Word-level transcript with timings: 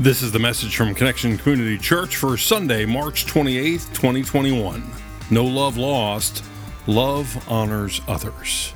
This 0.00 0.22
is 0.22 0.32
the 0.32 0.38
message 0.38 0.76
from 0.76 0.94
Connection 0.94 1.36
Community 1.36 1.76
Church 1.76 2.16
for 2.16 2.38
Sunday, 2.38 2.86
March 2.86 3.26
28th, 3.26 3.92
2021. 3.92 4.82
No 5.30 5.44
love 5.44 5.76
lost, 5.76 6.42
love 6.86 7.44
honors 7.50 8.00
others. 8.08 8.72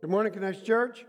Good 0.00 0.10
morning, 0.10 0.32
Connection 0.32 0.64
Church. 0.64 1.04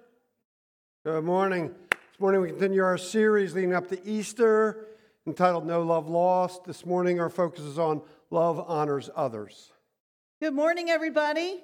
Good 1.04 1.23
morning. 1.23 1.75
This 1.91 2.20
morning 2.20 2.41
we 2.41 2.48
continue 2.48 2.84
our 2.84 2.98
series 2.98 3.54
leading 3.54 3.75
up 3.75 3.88
to 3.89 4.04
Easter 4.04 4.88
entitled 5.27 5.68
No 5.68 5.84
Love 5.84 6.09
Lost. 6.09 6.64
This 6.64 6.88
morning 6.88 7.20
our 7.20 7.30
focus 7.30 7.66
is 7.66 7.77
on 7.77 8.02
love 8.32 8.66
honors 8.68 9.12
others. 9.16 9.73
Good 10.46 10.54
morning, 10.54 10.91
everybody. 10.91 11.64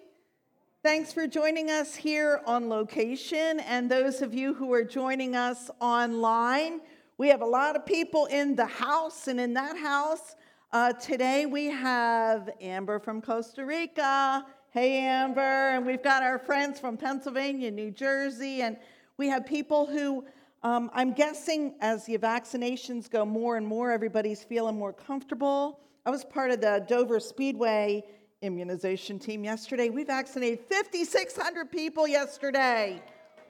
Thanks 0.81 1.13
for 1.13 1.27
joining 1.27 1.69
us 1.69 1.93
here 1.93 2.41
on 2.47 2.67
location, 2.67 3.59
and 3.59 3.91
those 3.91 4.23
of 4.23 4.33
you 4.33 4.55
who 4.55 4.73
are 4.73 4.83
joining 4.83 5.35
us 5.35 5.69
online. 5.79 6.81
We 7.19 7.27
have 7.27 7.41
a 7.41 7.45
lot 7.45 7.75
of 7.75 7.85
people 7.85 8.25
in 8.25 8.55
the 8.55 8.65
house, 8.65 9.27
and 9.27 9.39
in 9.39 9.53
that 9.53 9.77
house 9.77 10.35
uh, 10.71 10.93
today 10.93 11.45
we 11.45 11.65
have 11.67 12.49
Amber 12.59 12.97
from 12.97 13.21
Costa 13.21 13.63
Rica. 13.63 14.47
Hey, 14.71 14.97
Amber. 14.97 15.41
And 15.41 15.85
we've 15.85 16.01
got 16.01 16.23
our 16.23 16.39
friends 16.39 16.79
from 16.79 16.97
Pennsylvania, 16.97 17.69
New 17.69 17.91
Jersey, 17.91 18.63
and 18.63 18.77
we 19.15 19.27
have 19.27 19.45
people 19.45 19.85
who 19.85 20.25
um, 20.63 20.89
I'm 20.95 21.13
guessing 21.13 21.75
as 21.81 22.07
the 22.07 22.17
vaccinations 22.17 23.07
go 23.07 23.25
more 23.25 23.57
and 23.57 23.67
more, 23.67 23.91
everybody's 23.91 24.43
feeling 24.43 24.75
more 24.75 24.91
comfortable. 24.91 25.81
I 26.03 26.09
was 26.09 26.25
part 26.25 26.49
of 26.49 26.61
the 26.61 26.83
Dover 26.87 27.19
Speedway 27.19 28.05
immunization 28.41 29.19
team 29.19 29.43
yesterday. 29.43 29.89
We 29.89 30.03
vaccinated 30.03 30.59
5,600 30.69 31.71
people 31.71 32.07
yesterday. 32.07 33.01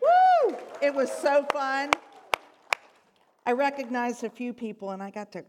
Woo! 0.01 0.55
It 0.81 0.93
was 0.93 1.11
so 1.11 1.45
fun. 1.51 1.91
I 3.45 3.53
recognized 3.53 4.23
a 4.23 4.29
few 4.29 4.53
people 4.53 4.91
and 4.91 5.01
I 5.01 5.09
got 5.09 5.31
to 5.33 5.43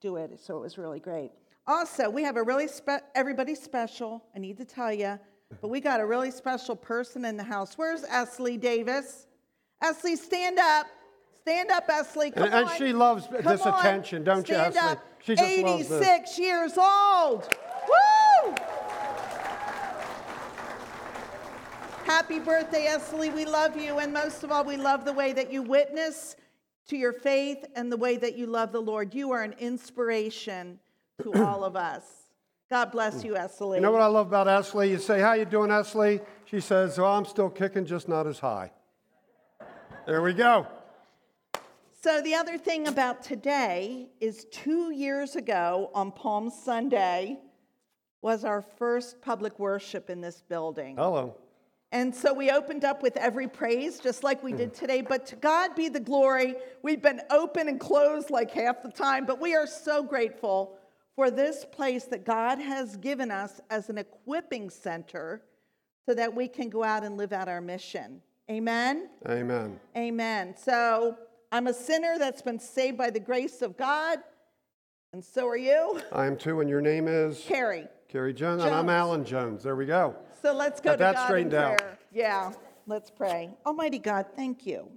do 0.00 0.16
it, 0.16 0.38
so 0.40 0.56
it 0.56 0.60
was 0.60 0.78
really 0.78 1.00
great. 1.00 1.32
Also, 1.66 2.08
we 2.08 2.22
have 2.22 2.36
a 2.36 2.42
really 2.42 2.68
spe- 2.68 3.04
everybody 3.14 3.54
special. 3.54 4.22
I 4.34 4.38
need 4.38 4.56
to 4.58 4.64
tell 4.64 4.92
you, 4.92 5.18
but 5.60 5.68
we 5.68 5.80
got 5.80 6.00
a 6.00 6.06
really 6.06 6.30
special 6.30 6.76
person 6.76 7.24
in 7.24 7.36
the 7.36 7.42
house. 7.44 7.76
Where's 7.76 8.02
Esley 8.02 8.60
Davis? 8.60 9.26
Esley, 9.82 10.16
stand 10.16 10.58
up. 10.58 10.86
Stand 11.40 11.70
up, 11.70 11.88
Esley. 11.88 12.34
Come 12.34 12.44
and, 12.44 12.54
and 12.54 12.70
she 12.70 12.92
loves 12.92 13.26
Come 13.26 13.42
this 13.42 13.62
on. 13.62 13.78
attention, 13.78 14.24
don't 14.24 14.46
Stand 14.46 14.74
you, 14.74 14.80
Esley? 14.80 14.92
Up. 14.92 15.04
She 15.22 15.34
just 15.34 15.44
86 15.50 15.90
loves 15.90 16.06
this. 16.06 16.38
years 16.38 16.78
old. 16.78 17.48
Woo! 17.88 18.54
Happy 22.04 22.38
birthday, 22.38 22.86
Esley. 22.86 23.32
We 23.32 23.46
love 23.46 23.78
you. 23.78 23.98
And 23.98 24.12
most 24.12 24.44
of 24.44 24.52
all, 24.52 24.62
we 24.62 24.76
love 24.76 25.06
the 25.06 25.12
way 25.12 25.32
that 25.32 25.50
you 25.50 25.62
witness 25.62 26.36
to 26.88 26.98
your 26.98 27.14
faith 27.14 27.64
and 27.74 27.90
the 27.90 27.96
way 27.96 28.18
that 28.18 28.36
you 28.36 28.46
love 28.46 28.72
the 28.72 28.80
Lord. 28.80 29.14
You 29.14 29.32
are 29.32 29.42
an 29.42 29.54
inspiration 29.58 30.78
to 31.22 31.32
all 31.46 31.64
of 31.64 31.76
us. 31.76 32.04
God 32.68 32.92
bless 32.92 33.24
you, 33.24 33.34
Esley. 33.34 33.76
You 33.76 33.80
know 33.80 33.90
what 33.90 34.02
I 34.02 34.06
love 34.06 34.26
about 34.26 34.48
Esley? 34.48 34.90
You 34.90 34.98
say, 34.98 35.18
how 35.18 35.32
you 35.32 35.46
doing, 35.46 35.70
Esley? 35.70 36.20
She 36.44 36.60
says, 36.60 36.98
well, 36.98 37.10
I'm 37.10 37.24
still 37.24 37.48
kicking, 37.48 37.86
just 37.86 38.06
not 38.06 38.26
as 38.26 38.38
high. 38.38 38.70
There 40.06 40.20
we 40.20 40.34
go. 40.34 40.66
So, 42.02 42.20
the 42.20 42.34
other 42.34 42.58
thing 42.58 42.86
about 42.86 43.22
today 43.22 44.10
is 44.20 44.44
two 44.52 44.92
years 44.92 45.36
ago 45.36 45.90
on 45.94 46.12
Palm 46.12 46.50
Sunday 46.50 47.38
was 48.20 48.44
our 48.44 48.60
first 48.60 49.22
public 49.22 49.58
worship 49.58 50.10
in 50.10 50.20
this 50.20 50.42
building. 50.42 50.96
Hello. 50.96 51.34
And 51.94 52.12
so 52.12 52.34
we 52.34 52.50
opened 52.50 52.84
up 52.84 53.04
with 53.04 53.16
every 53.16 53.46
praise, 53.46 54.00
just 54.00 54.24
like 54.24 54.42
we 54.42 54.52
did 54.52 54.74
today. 54.74 55.00
But 55.00 55.26
to 55.26 55.36
God 55.36 55.76
be 55.76 55.88
the 55.88 56.00
glory. 56.00 56.56
We've 56.82 57.00
been 57.00 57.20
open 57.30 57.68
and 57.68 57.78
closed 57.78 58.30
like 58.30 58.50
half 58.50 58.82
the 58.82 58.90
time, 58.90 59.26
but 59.26 59.40
we 59.40 59.54
are 59.54 59.68
so 59.68 60.02
grateful 60.02 60.76
for 61.14 61.30
this 61.30 61.64
place 61.64 62.06
that 62.06 62.26
God 62.26 62.58
has 62.58 62.96
given 62.96 63.30
us 63.30 63.60
as 63.70 63.90
an 63.90 63.98
equipping 63.98 64.70
center 64.70 65.42
so 66.04 66.14
that 66.14 66.34
we 66.34 66.48
can 66.48 66.68
go 66.68 66.82
out 66.82 67.04
and 67.04 67.16
live 67.16 67.32
out 67.32 67.48
our 67.48 67.60
mission. 67.60 68.20
Amen? 68.50 69.08
Amen. 69.28 69.78
Amen. 69.96 70.56
So 70.58 71.16
I'm 71.52 71.68
a 71.68 71.72
sinner 71.72 72.16
that's 72.18 72.42
been 72.42 72.58
saved 72.58 72.98
by 72.98 73.10
the 73.10 73.20
grace 73.20 73.62
of 73.62 73.76
God, 73.76 74.18
and 75.12 75.24
so 75.24 75.46
are 75.46 75.56
you. 75.56 76.00
I 76.10 76.26
am 76.26 76.36
too, 76.36 76.60
and 76.60 76.68
your 76.68 76.80
name 76.80 77.06
is? 77.06 77.44
Carrie. 77.46 77.86
Carrie 78.08 78.34
Jones, 78.34 78.64
and 78.64 78.74
I'm 78.74 78.86
Jones. 78.86 78.90
Alan 78.90 79.24
Jones. 79.24 79.62
There 79.62 79.76
we 79.76 79.86
go. 79.86 80.16
So 80.44 80.52
let's 80.52 80.78
go 80.78 80.90
Got 80.90 80.96
to 80.96 80.98
that 80.98 81.14
God 81.14 81.20
in 81.20 81.26
straightened 81.26 81.50
prayer. 81.52 81.90
out. 81.92 81.98
Yeah, 82.12 82.52
let's 82.86 83.10
pray. 83.10 83.48
Almighty 83.64 83.98
God, 83.98 84.26
thank 84.36 84.66
you. 84.66 84.90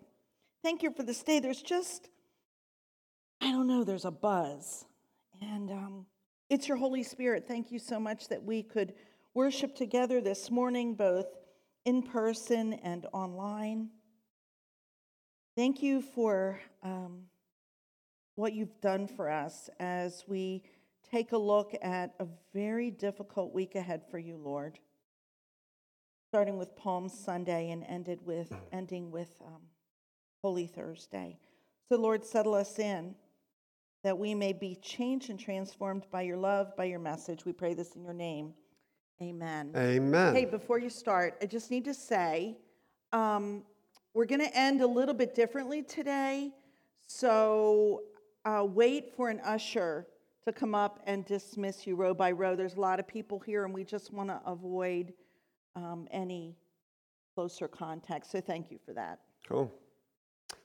Thank 0.62 0.84
you 0.84 0.91
for 0.91 1.03
this 1.03 1.24
day. 1.24 1.40
There's 1.40 1.62
just, 1.62 2.09
I 3.40 3.52
don't 3.52 3.66
know, 3.66 3.85
there's 3.85 4.03
a 4.03 4.12
buzz. 4.12 4.84
And 5.41 5.72
um, 5.72 6.06
it's 6.50 6.68
your 6.68 6.75
Holy 6.75 7.02
Spirit. 7.02 7.46
Thank 7.47 7.72
you 7.72 7.80
so 7.80 7.97
much 7.97 8.28
that 8.28 8.44
we 8.44 8.62
could 8.62 8.94
worship 9.34 9.74
together 9.74 10.19
this 10.19 10.52
morning, 10.52 10.96
both 10.96 11.28
in 11.85 12.03
person 12.03 12.74
and 12.84 13.08
online. 13.14 13.88
Thank 15.56 15.81
you 15.81 16.02
for 16.02 16.59
um, 16.84 17.22
what 18.35 18.52
you've 18.52 18.81
done 18.81 19.08
for 19.08 19.29
us 19.29 19.69
as 19.79 20.25
we 20.28 20.64
take 21.09 21.31
a 21.31 21.38
look 21.38 21.74
at 21.81 22.16
a 22.19 22.28
very 22.53 22.91
difficult 22.91 23.53
week 23.53 23.75
ahead 23.75 24.02
for 24.12 24.19
you, 24.19 24.35
Lord. 24.35 24.78
Starting 26.37 26.59
with 26.59 26.75
Palm 26.75 27.09
Sunday 27.09 27.71
and 27.71 27.83
ended 27.85 28.19
with 28.23 28.53
ending 28.71 29.09
with 29.09 29.33
um, 29.43 29.59
Holy 30.43 30.67
Thursday. 30.67 31.35
So, 31.89 31.97
Lord, 31.97 32.23
settle 32.23 32.53
us 32.53 32.77
in 32.77 33.15
that 34.03 34.15
we 34.15 34.35
may 34.35 34.53
be 34.53 34.75
changed 34.75 35.31
and 35.31 35.39
transformed 35.39 36.05
by 36.11 36.21
your 36.21 36.37
love, 36.37 36.77
by 36.77 36.83
your 36.83 36.99
message. 36.99 37.43
We 37.43 37.53
pray 37.53 37.73
this 37.73 37.95
in 37.95 38.03
your 38.03 38.13
name. 38.13 38.53
Amen. 39.19 39.71
Amen. 39.75 40.35
Hey, 40.35 40.45
before 40.45 40.77
you 40.77 40.91
start, 40.91 41.39
I 41.41 41.47
just 41.47 41.71
need 41.71 41.85
to 41.85 41.93
say 41.95 42.55
um, 43.13 43.63
we're 44.13 44.25
going 44.25 44.41
to 44.41 44.55
end 44.55 44.81
a 44.81 44.87
little 44.87 45.15
bit 45.15 45.33
differently 45.33 45.81
today. 45.81 46.51
So 47.07 48.03
uh, 48.45 48.63
wait 48.63 49.15
for 49.15 49.31
an 49.31 49.41
usher 49.43 50.05
to 50.45 50.53
come 50.53 50.75
up 50.75 50.99
and 51.07 51.25
dismiss 51.25 51.87
you 51.87 51.95
row 51.95 52.13
by 52.13 52.31
row. 52.31 52.55
There's 52.55 52.75
a 52.75 52.79
lot 52.79 52.99
of 52.99 53.07
people 53.07 53.39
here, 53.39 53.65
and 53.65 53.73
we 53.73 53.83
just 53.83 54.13
want 54.13 54.29
to 54.29 54.39
avoid 54.45 55.13
um, 55.77 56.07
any 56.11 56.55
closer 57.35 57.67
contact. 57.67 58.29
So 58.29 58.41
thank 58.41 58.71
you 58.71 58.79
for 58.83 58.93
that. 58.93 59.19
Cool. 59.47 59.71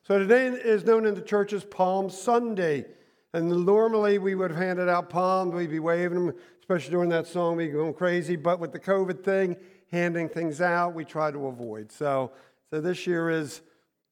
So 0.02 0.18
today 0.18 0.46
is 0.46 0.84
known 0.84 1.06
in 1.06 1.14
the 1.14 1.20
church 1.20 1.52
as 1.52 1.64
Palm 1.64 2.08
Sunday. 2.08 2.86
And 3.34 3.64
normally 3.64 4.18
we 4.18 4.34
would 4.34 4.50
have 4.50 4.60
handed 4.60 4.88
out 4.88 5.08
palms, 5.08 5.54
we'd 5.54 5.70
be 5.70 5.78
waving 5.78 6.26
them, 6.26 6.34
especially 6.60 6.90
during 6.90 7.08
that 7.10 7.26
song, 7.26 7.56
we'd 7.56 7.68
be 7.68 7.72
going 7.72 7.94
crazy. 7.94 8.36
But 8.36 8.58
with 8.58 8.72
the 8.72 8.80
COVID 8.80 9.22
thing, 9.22 9.56
handing 9.90 10.28
things 10.28 10.60
out, 10.60 10.94
we 10.94 11.04
try 11.04 11.30
to 11.30 11.46
avoid. 11.46 11.92
So, 11.92 12.32
so 12.70 12.80
this 12.80 13.06
year 13.06 13.30
is 13.30 13.62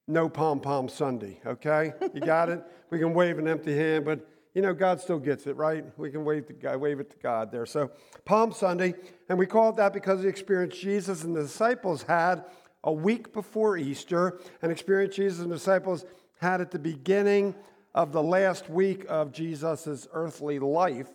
no 0.07 0.29
Palm 0.29 0.59
Palm 0.59 0.87
Sunday, 0.89 1.39
okay? 1.45 1.93
You 2.13 2.21
got 2.21 2.49
it? 2.49 2.63
We 2.89 2.99
can 2.99 3.13
wave 3.13 3.37
an 3.37 3.47
empty 3.47 3.75
hand, 3.75 4.05
but 4.05 4.27
you 4.53 4.61
know, 4.61 4.73
God 4.73 4.99
still 4.99 5.19
gets 5.19 5.47
it, 5.47 5.55
right? 5.55 5.85
We 5.97 6.11
can 6.11 6.25
wave, 6.25 6.45
God, 6.61 6.77
wave 6.77 6.99
it 6.99 7.09
to 7.11 7.17
God 7.17 7.51
there. 7.51 7.65
So, 7.65 7.91
Palm 8.25 8.51
Sunday, 8.51 8.95
and 9.29 9.39
we 9.39 9.45
call 9.45 9.69
it 9.69 9.77
that 9.77 9.93
because 9.93 10.19
of 10.19 10.23
the 10.23 10.29
experience 10.29 10.77
Jesus 10.77 11.23
and 11.23 11.35
the 11.35 11.43
disciples 11.43 12.03
had 12.03 12.43
a 12.83 12.91
week 12.91 13.31
before 13.31 13.77
Easter, 13.77 14.39
an 14.61 14.71
experience 14.71 15.15
Jesus 15.15 15.39
and 15.39 15.51
the 15.51 15.55
disciples 15.55 16.05
had 16.39 16.59
at 16.59 16.71
the 16.71 16.79
beginning 16.79 17.55
of 17.93 18.11
the 18.11 18.23
last 18.23 18.69
week 18.69 19.05
of 19.07 19.31
Jesus' 19.31 20.07
earthly 20.11 20.59
life. 20.59 21.09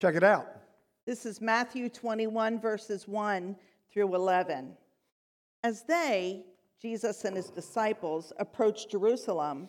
Check 0.00 0.14
it 0.14 0.24
out. 0.24 0.46
This 1.06 1.26
is 1.26 1.40
Matthew 1.40 1.88
21, 1.88 2.60
verses 2.60 3.08
1 3.08 3.56
through 3.92 4.14
11. 4.14 4.76
As 5.64 5.82
they, 5.82 6.44
Jesus 6.80 7.24
and 7.24 7.36
his 7.36 7.50
disciples, 7.50 8.32
approached 8.38 8.90
Jerusalem 8.90 9.68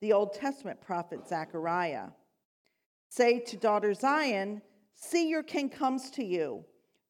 the 0.00 0.12
Old 0.12 0.34
Testament 0.34 0.80
prophet 0.80 1.26
Zechariah. 1.28 2.08
Say 3.08 3.40
to 3.40 3.56
daughter 3.56 3.94
Zion, 3.94 4.62
see 4.94 5.28
your 5.28 5.42
king 5.42 5.68
comes 5.68 6.10
to 6.12 6.24
you, 6.24 6.64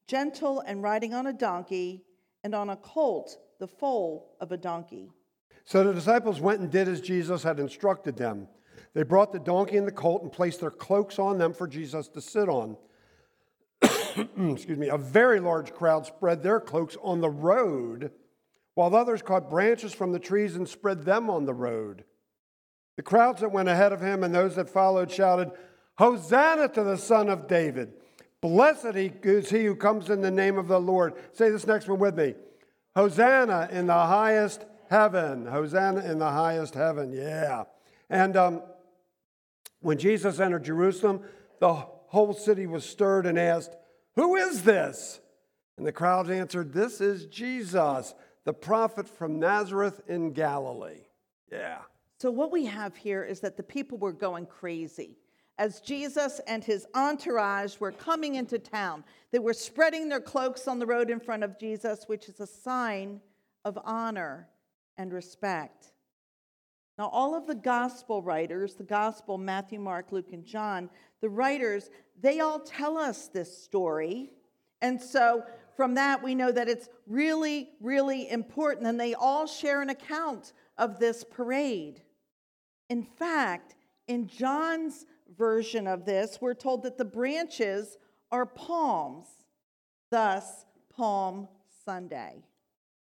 gentle 0.06 0.61
and 0.61 0.83
riding 0.83 1.15
on 1.15 1.27
a 1.27 1.33
donkey, 1.33 2.05
and 2.44 2.55
on 2.55 2.71
a 2.71 2.77
colt, 2.77 3.38
the 3.59 3.67
foal 3.67 4.37
of 4.41 4.53
a 4.53 4.56
donkey. 4.56 5.11
So 5.65 5.83
the 5.83 5.93
disciples 5.93 6.41
went 6.41 6.61
and 6.61 6.71
did 6.71 6.87
as 6.87 7.00
Jesus 7.00 7.43
had 7.43 7.59
instructed 7.59 8.17
them. 8.17 8.47
They 8.94 9.03
brought 9.03 9.33
the 9.33 9.41
donkey 9.41 9.77
and 9.77 9.87
the 9.87 9.93
colt 9.93 10.23
and 10.23 10.31
placed 10.31 10.61
their 10.61 10.71
cloaks 10.71 11.19
on 11.19 11.38
them 11.38 11.53
for 11.53 11.67
Jesus 11.67 12.09
to 12.09 12.21
sit 12.21 12.49
on. 12.49 12.77
Excuse 13.83 14.79
me. 14.79 14.88
A 14.88 14.97
very 14.97 15.41
large 15.41 15.75
crowd 15.75 16.06
spread 16.06 16.43
their 16.43 16.61
cloaks 16.61 16.97
on 17.03 17.21
the 17.21 17.29
road, 17.29 18.12
while 18.75 18.94
others 18.94 19.23
caught 19.23 19.50
branches 19.50 19.93
from 19.93 20.12
the 20.12 20.19
trees 20.19 20.55
and 20.56 20.69
spread 20.69 21.05
them 21.05 21.29
on 21.29 21.47
the 21.47 21.55
road. 21.55 22.05
The 22.96 23.02
crowds 23.02 23.40
that 23.40 23.52
went 23.52 23.69
ahead 23.69 23.93
of 23.93 24.00
him 24.00 24.25
and 24.25 24.34
those 24.34 24.56
that 24.56 24.69
followed 24.69 25.10
shouted, 25.10 25.50
Hosanna 25.98 26.69
to 26.69 26.82
the 26.82 26.96
Son 26.96 27.28
of 27.28 27.46
David! 27.46 27.93
Blessed 28.40 28.96
is 28.96 29.50
he 29.50 29.64
who 29.64 29.75
comes 29.75 30.10
in 30.10 30.20
the 30.20 30.31
name 30.31 30.58
of 30.58 30.69
the 30.69 30.81
Lord. 30.81 31.14
Say 31.32 31.50
this 31.50 31.66
next 31.66 31.88
one 31.88 31.98
with 31.98 32.16
me 32.16 32.34
Hosanna 32.94 33.69
in 33.72 33.87
the 33.87 33.93
highest 33.93 34.64
heaven. 34.88 35.46
Hosanna 35.46 36.04
in 36.04 36.19
the 36.19 36.31
highest 36.31 36.75
heaven. 36.75 37.12
Yeah. 37.12 37.64
And 38.08 38.37
um, 38.37 38.62
when 39.81 39.99
Jesus 39.99 40.38
entered 40.38 40.64
Jerusalem, 40.64 41.22
the 41.60 41.75
whole 41.75 42.32
city 42.34 42.66
was 42.66 42.84
stirred 42.84 43.26
and 43.26 43.38
asked, 43.38 43.75
Who 44.14 44.37
is 44.37 44.62
this? 44.62 45.20
And 45.76 45.87
the 45.87 45.92
crowds 45.92 46.31
answered, 46.31 46.72
This 46.72 47.00
is 47.00 47.26
Jesus, 47.26 48.14
the 48.44 48.52
prophet 48.52 49.08
from 49.08 49.38
Nazareth 49.38 50.00
in 50.08 50.32
Galilee. 50.32 51.06
Yeah. 51.50 51.78
So, 52.18 52.30
what 52.30 52.50
we 52.50 52.64
have 52.66 52.96
here 52.96 53.24
is 53.24 53.40
that 53.40 53.56
the 53.56 53.62
people 53.62 53.98
were 53.98 54.12
going 54.12 54.46
crazy. 54.46 55.18
As 55.58 55.80
Jesus 55.80 56.40
and 56.46 56.62
his 56.62 56.86
entourage 56.94 57.78
were 57.78 57.92
coming 57.92 58.34
into 58.34 58.58
town, 58.58 59.04
they 59.32 59.38
were 59.38 59.54
spreading 59.54 60.08
their 60.08 60.20
cloaks 60.20 60.68
on 60.68 60.78
the 60.78 60.86
road 60.86 61.10
in 61.10 61.20
front 61.20 61.44
of 61.44 61.58
Jesus, 61.58 62.04
which 62.06 62.28
is 62.28 62.40
a 62.40 62.46
sign 62.46 63.20
of 63.64 63.78
honor 63.84 64.48
and 64.98 65.12
respect. 65.12 65.92
Now, 66.98 67.08
all 67.08 67.34
of 67.34 67.46
the 67.46 67.54
gospel 67.54 68.22
writers, 68.22 68.74
the 68.74 68.84
gospel, 68.84 69.36
Matthew, 69.36 69.78
Mark, 69.78 70.12
Luke, 70.12 70.32
and 70.32 70.44
John, 70.44 70.88
the 71.20 71.28
writers, 71.28 71.90
they 72.20 72.40
all 72.40 72.60
tell 72.60 72.96
us 72.96 73.28
this 73.28 73.62
story. 73.62 74.30
And 74.80 75.00
so 75.00 75.44
from 75.76 75.94
that, 75.94 76.22
we 76.22 76.34
know 76.34 76.50
that 76.50 76.68
it's 76.68 76.88
really, 77.06 77.70
really 77.80 78.30
important. 78.30 78.86
And 78.86 78.98
they 78.98 79.12
all 79.14 79.46
share 79.46 79.82
an 79.82 79.90
account 79.90 80.54
of 80.78 80.98
this 80.98 81.22
parade. 81.22 82.02
In 82.88 83.03
fact, 83.03 83.75
in 84.06 84.29
John's 84.29 85.06
version 85.37 85.87
of 85.87 86.05
this, 86.05 86.38
we're 86.41 86.55
told 86.55 86.83
that 86.85 86.99
the 86.99 87.05
branches 87.05 87.99
are 88.31 88.47
palms, 88.47 89.27
thus, 90.11 90.65
Palm 90.94 91.49
Sunday. 91.85 92.44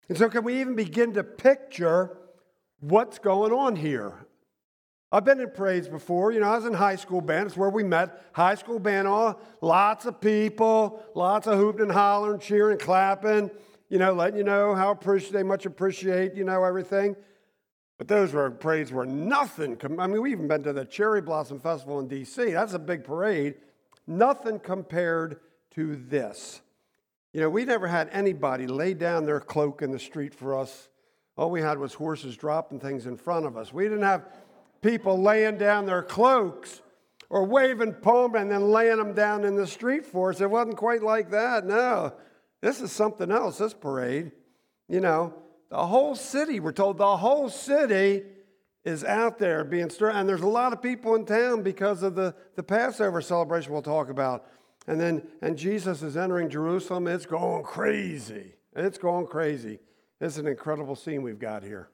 And 0.08 0.16
so, 0.16 0.28
can 0.28 0.44
we 0.44 0.60
even 0.60 0.74
begin 0.74 1.14
to 1.14 1.24
picture 1.24 2.16
what's 2.80 3.18
going 3.18 3.52
on 3.52 3.76
here? 3.76 4.26
I've 5.12 5.24
been 5.24 5.40
in 5.40 5.50
praise 5.50 5.88
before. 5.88 6.32
You 6.32 6.40
know, 6.40 6.48
I 6.48 6.56
was 6.56 6.64
in 6.64 6.74
high 6.74 6.96
school 6.96 7.20
band. 7.20 7.46
It's 7.46 7.56
where 7.56 7.70
we 7.70 7.84
met. 7.84 8.22
High 8.32 8.56
school 8.56 8.78
band, 8.78 9.06
all 9.06 9.40
lots 9.60 10.04
of 10.04 10.20
people, 10.20 11.02
lots 11.14 11.46
of 11.46 11.58
hooping 11.58 11.82
and 11.82 11.92
hollering, 11.92 12.40
cheering, 12.40 12.78
clapping. 12.78 13.50
You 13.88 13.98
know, 13.98 14.12
letting 14.12 14.36
you 14.36 14.44
know 14.44 14.74
how 14.74 14.90
appreciate 14.90 15.32
they 15.32 15.44
much 15.44 15.64
appreciate 15.64 16.34
you 16.34 16.44
know 16.44 16.64
everything. 16.64 17.14
But 17.98 18.08
those 18.08 18.32
were 18.32 18.50
parades 18.50 18.92
were 18.92 19.06
nothing. 19.06 19.78
I 19.98 20.06
mean, 20.06 20.20
we 20.20 20.32
even 20.32 20.48
been 20.48 20.62
to 20.64 20.72
the 20.72 20.84
Cherry 20.84 21.22
Blossom 21.22 21.60
Festival 21.60 21.98
in 21.98 22.08
D.C. 22.08 22.52
That's 22.52 22.74
a 22.74 22.78
big 22.78 23.04
parade. 23.04 23.54
Nothing 24.06 24.58
compared 24.58 25.40
to 25.72 25.96
this. 25.96 26.60
You 27.32 27.40
know, 27.40 27.50
we 27.50 27.64
never 27.64 27.86
had 27.86 28.08
anybody 28.12 28.66
lay 28.66 28.94
down 28.94 29.24
their 29.24 29.40
cloak 29.40 29.82
in 29.82 29.90
the 29.90 29.98
street 29.98 30.34
for 30.34 30.58
us. 30.58 30.88
All 31.36 31.50
we 31.50 31.60
had 31.60 31.78
was 31.78 31.92
horses 31.94 32.36
dropping 32.36 32.80
things 32.80 33.06
in 33.06 33.16
front 33.16 33.46
of 33.46 33.56
us. 33.56 33.72
We 33.72 33.84
didn't 33.84 34.04
have 34.04 34.26
people 34.80 35.20
laying 35.20 35.58
down 35.58 35.86
their 35.86 36.02
cloaks 36.02 36.80
or 37.28 37.44
waving 37.44 37.94
palm 38.00 38.36
and 38.36 38.50
then 38.50 38.70
laying 38.70 38.96
them 38.96 39.12
down 39.12 39.44
in 39.44 39.56
the 39.56 39.66
street 39.66 40.06
for 40.06 40.30
us. 40.30 40.40
It 40.40 40.50
wasn't 40.50 40.76
quite 40.76 41.02
like 41.02 41.30
that. 41.30 41.66
No, 41.66 42.14
this 42.60 42.80
is 42.80 42.92
something 42.92 43.30
else, 43.30 43.58
this 43.58 43.74
parade. 43.74 44.32
You 44.88 45.00
know, 45.00 45.34
the 45.68 45.86
whole 45.86 46.14
city, 46.14 46.60
we're 46.60 46.72
told 46.72 46.98
the 46.98 47.16
whole 47.16 47.48
city 47.48 48.22
is 48.84 49.02
out 49.02 49.38
there 49.38 49.64
being 49.64 49.90
stirred. 49.90 50.12
And 50.14 50.28
there's 50.28 50.42
a 50.42 50.46
lot 50.46 50.72
of 50.72 50.80
people 50.80 51.16
in 51.16 51.26
town 51.26 51.62
because 51.62 52.02
of 52.02 52.14
the, 52.14 52.34
the 52.54 52.62
Passover 52.62 53.20
celebration 53.20 53.72
we'll 53.72 53.82
talk 53.82 54.08
about. 54.08 54.46
And 54.86 55.00
then, 55.00 55.26
and 55.42 55.58
Jesus 55.58 56.02
is 56.02 56.16
entering 56.16 56.48
Jerusalem. 56.48 57.08
It's 57.08 57.26
going 57.26 57.64
crazy. 57.64 58.54
It's 58.76 58.98
going 58.98 59.26
crazy. 59.26 59.80
It's 60.20 60.38
an 60.38 60.46
incredible 60.46 60.94
scene 60.94 61.22
we've 61.22 61.40
got 61.40 61.64
here. 61.64 61.88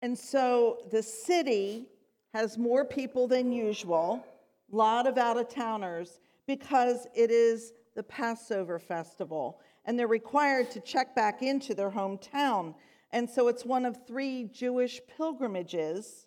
And 0.00 0.18
so 0.18 0.78
the 0.90 1.02
city 1.02 1.88
has 2.32 2.56
more 2.56 2.84
people 2.86 3.28
than 3.28 3.52
usual, 3.52 4.24
a 4.72 4.76
lot 4.76 5.06
of 5.06 5.18
out 5.18 5.36
of 5.36 5.48
towners, 5.48 6.20
because 6.46 7.06
it 7.14 7.30
is 7.30 7.74
the 7.94 8.02
Passover 8.02 8.78
festival. 8.78 9.60
And 9.84 9.98
they're 9.98 10.06
required 10.06 10.70
to 10.72 10.80
check 10.80 11.14
back 11.14 11.42
into 11.42 11.74
their 11.74 11.90
hometown. 11.90 12.74
And 13.12 13.28
so 13.28 13.48
it's 13.48 13.64
one 13.64 13.84
of 13.84 14.06
three 14.06 14.44
Jewish 14.44 15.00
pilgrimages. 15.16 16.26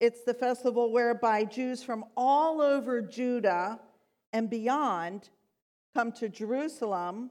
It's 0.00 0.24
the 0.24 0.34
festival 0.34 0.92
whereby 0.92 1.44
Jews 1.44 1.82
from 1.82 2.04
all 2.16 2.60
over 2.60 3.00
Judah 3.00 3.80
and 4.32 4.50
beyond 4.50 5.30
come 5.94 6.10
to 6.12 6.28
Jerusalem 6.28 7.30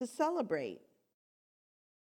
to 0.00 0.06
celebrate. 0.06 0.80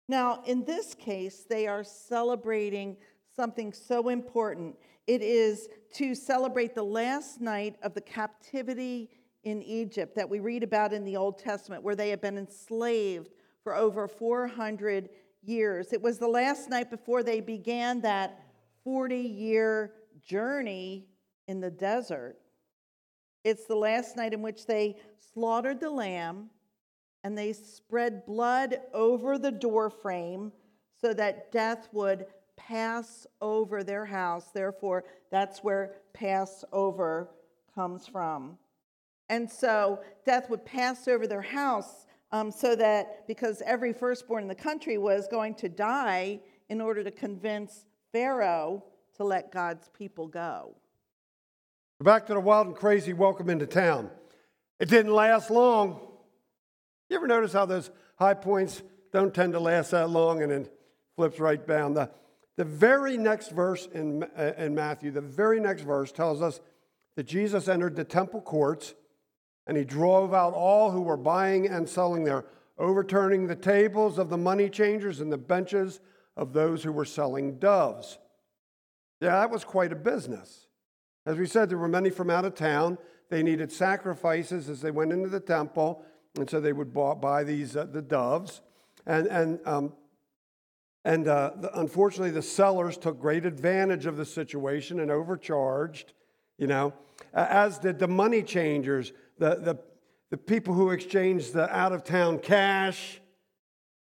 Now, 0.08 0.42
in 0.46 0.64
this 0.64 0.94
case, 0.94 1.44
they 1.48 1.66
are 1.66 1.84
celebrating 1.84 2.96
something 3.36 3.72
so 3.72 4.08
important. 4.08 4.76
It 5.06 5.22
is 5.22 5.68
to 5.94 6.14
celebrate 6.14 6.74
the 6.74 6.82
last 6.82 7.40
night 7.40 7.76
of 7.82 7.94
the 7.94 8.00
captivity 8.00 9.10
in 9.44 9.62
Egypt 9.62 10.14
that 10.14 10.28
we 10.28 10.40
read 10.40 10.62
about 10.62 10.92
in 10.92 11.04
the 11.04 11.16
Old 11.16 11.38
Testament, 11.38 11.82
where 11.82 11.96
they 11.96 12.10
had 12.10 12.20
been 12.20 12.38
enslaved 12.38 13.30
for 13.62 13.74
over 13.74 14.06
400 14.06 15.08
years. 15.42 15.92
It 15.92 16.00
was 16.00 16.18
the 16.18 16.28
last 16.28 16.70
night 16.70 16.90
before 16.90 17.22
they 17.22 17.40
began 17.40 18.00
that 18.02 18.40
40 18.84 19.16
year 19.16 19.92
journey 20.24 21.06
in 21.48 21.60
the 21.60 21.70
desert. 21.70 22.36
It's 23.44 23.66
the 23.66 23.74
last 23.76 24.16
night 24.16 24.32
in 24.32 24.42
which 24.42 24.66
they 24.66 24.96
slaughtered 25.32 25.80
the 25.80 25.90
lamb 25.90 26.50
and 27.24 27.36
they 27.36 27.52
spread 27.52 28.24
blood 28.26 28.80
over 28.92 29.38
the 29.38 29.50
doorframe 29.50 30.52
so 31.00 31.12
that 31.14 31.50
death 31.50 31.88
would 31.92 32.26
pass 32.56 33.26
over 33.40 33.82
their 33.82 34.04
house. 34.04 34.46
Therefore, 34.52 35.04
that's 35.30 35.64
where 35.64 35.96
Passover 36.12 37.30
comes 37.74 38.06
from. 38.06 38.58
And 39.32 39.50
so 39.50 40.00
death 40.26 40.50
would 40.50 40.62
pass 40.66 41.08
over 41.08 41.26
their 41.26 41.40
house 41.40 42.04
um, 42.32 42.50
so 42.50 42.76
that 42.76 43.26
because 43.26 43.62
every 43.64 43.94
firstborn 43.94 44.42
in 44.42 44.48
the 44.48 44.54
country 44.54 44.98
was 44.98 45.26
going 45.26 45.54
to 45.54 45.70
die 45.70 46.40
in 46.68 46.82
order 46.82 47.02
to 47.02 47.10
convince 47.10 47.86
Pharaoh 48.12 48.84
to 49.16 49.24
let 49.24 49.50
God's 49.50 49.88
people 49.96 50.28
go. 50.28 50.76
Back 51.98 52.26
to 52.26 52.34
the 52.34 52.40
wild 52.40 52.66
and 52.66 52.76
crazy 52.76 53.14
welcome 53.14 53.48
into 53.48 53.66
town. 53.66 54.10
It 54.78 54.90
didn't 54.90 55.14
last 55.14 55.50
long. 55.50 55.98
You 57.08 57.16
ever 57.16 57.26
notice 57.26 57.54
how 57.54 57.64
those 57.64 57.90
high 58.16 58.34
points 58.34 58.82
don't 59.14 59.32
tend 59.32 59.54
to 59.54 59.60
last 59.60 59.92
that 59.92 60.10
long 60.10 60.42
and 60.42 60.52
then 60.52 60.68
flips 61.16 61.40
right 61.40 61.66
down? 61.66 61.94
The, 61.94 62.10
the 62.58 62.66
very 62.66 63.16
next 63.16 63.50
verse 63.52 63.88
in, 63.94 64.24
uh, 64.36 64.52
in 64.58 64.74
Matthew, 64.74 65.10
the 65.10 65.22
very 65.22 65.58
next 65.58 65.84
verse 65.84 66.12
tells 66.12 66.42
us 66.42 66.60
that 67.16 67.24
Jesus 67.24 67.66
entered 67.66 67.96
the 67.96 68.04
temple 68.04 68.42
courts 68.42 68.92
and 69.66 69.76
he 69.76 69.84
drove 69.84 70.34
out 70.34 70.54
all 70.54 70.90
who 70.90 71.02
were 71.02 71.16
buying 71.16 71.68
and 71.68 71.88
selling 71.88 72.24
there, 72.24 72.44
overturning 72.78 73.46
the 73.46 73.56
tables 73.56 74.18
of 74.18 74.28
the 74.28 74.36
money 74.36 74.68
changers 74.68 75.20
and 75.20 75.32
the 75.32 75.38
benches 75.38 76.00
of 76.36 76.52
those 76.52 76.82
who 76.82 76.92
were 76.92 77.04
selling 77.04 77.58
doves. 77.58 78.18
Yeah, 79.20 79.40
that 79.40 79.50
was 79.50 79.64
quite 79.64 79.92
a 79.92 79.96
business. 79.96 80.66
As 81.26 81.36
we 81.36 81.46
said, 81.46 81.70
there 81.70 81.78
were 81.78 81.88
many 81.88 82.10
from 82.10 82.30
out 82.30 82.44
of 82.44 82.54
town. 82.54 82.98
They 83.28 83.42
needed 83.42 83.70
sacrifices 83.70 84.68
as 84.68 84.80
they 84.80 84.90
went 84.90 85.12
into 85.12 85.28
the 85.28 85.40
temple, 85.40 86.04
and 86.36 86.50
so 86.50 86.60
they 86.60 86.72
would 86.72 86.92
buy 86.92 87.44
these 87.44 87.76
uh, 87.76 87.84
the 87.84 88.02
doves. 88.02 88.62
And, 89.06 89.26
and, 89.28 89.60
um, 89.64 89.92
and 91.04 91.28
uh, 91.28 91.52
the, 91.56 91.78
unfortunately, 91.78 92.32
the 92.32 92.42
sellers 92.42 92.96
took 92.96 93.20
great 93.20 93.46
advantage 93.46 94.06
of 94.06 94.16
the 94.16 94.24
situation 94.24 95.00
and 95.00 95.10
overcharged, 95.10 96.12
you 96.58 96.66
know, 96.66 96.92
as 97.32 97.78
did 97.78 97.98
the 97.98 98.08
money 98.08 98.42
changers, 98.42 99.12
the, 99.42 99.56
the, 99.56 99.78
the 100.30 100.36
people 100.36 100.72
who 100.72 100.90
exchange 100.90 101.50
the 101.50 101.68
out 101.74 101.92
of 101.92 102.04
town 102.04 102.38
cash. 102.38 103.20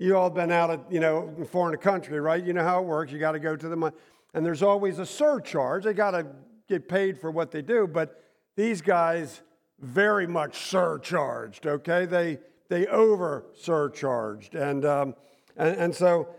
You 0.00 0.16
all 0.16 0.30
been 0.30 0.50
out 0.50 0.70
of, 0.70 0.80
you 0.90 0.98
know, 0.98 1.32
foreign 1.48 1.78
country, 1.78 2.18
right? 2.18 2.44
You 2.44 2.52
know 2.52 2.64
how 2.64 2.80
it 2.80 2.86
works. 2.86 3.12
You 3.12 3.20
got 3.20 3.32
to 3.32 3.38
go 3.38 3.54
to 3.54 3.68
the 3.68 3.76
money. 3.76 3.94
And 4.34 4.44
there's 4.44 4.64
always 4.64 4.98
a 4.98 5.06
surcharge. 5.06 5.84
They 5.84 5.94
got 5.94 6.10
to 6.10 6.26
get 6.68 6.88
paid 6.88 7.20
for 7.20 7.30
what 7.30 7.52
they 7.52 7.62
do, 7.62 7.86
but 7.86 8.20
these 8.56 8.82
guys 8.82 9.42
very 9.78 10.26
much 10.26 10.58
surcharged, 10.58 11.66
okay? 11.66 12.04
They, 12.04 12.40
they 12.68 12.86
over 12.88 13.46
surcharged. 13.54 14.56
And, 14.56 14.84
um, 14.84 15.14
and, 15.56 15.76
and 15.76 15.94
so 15.94 16.34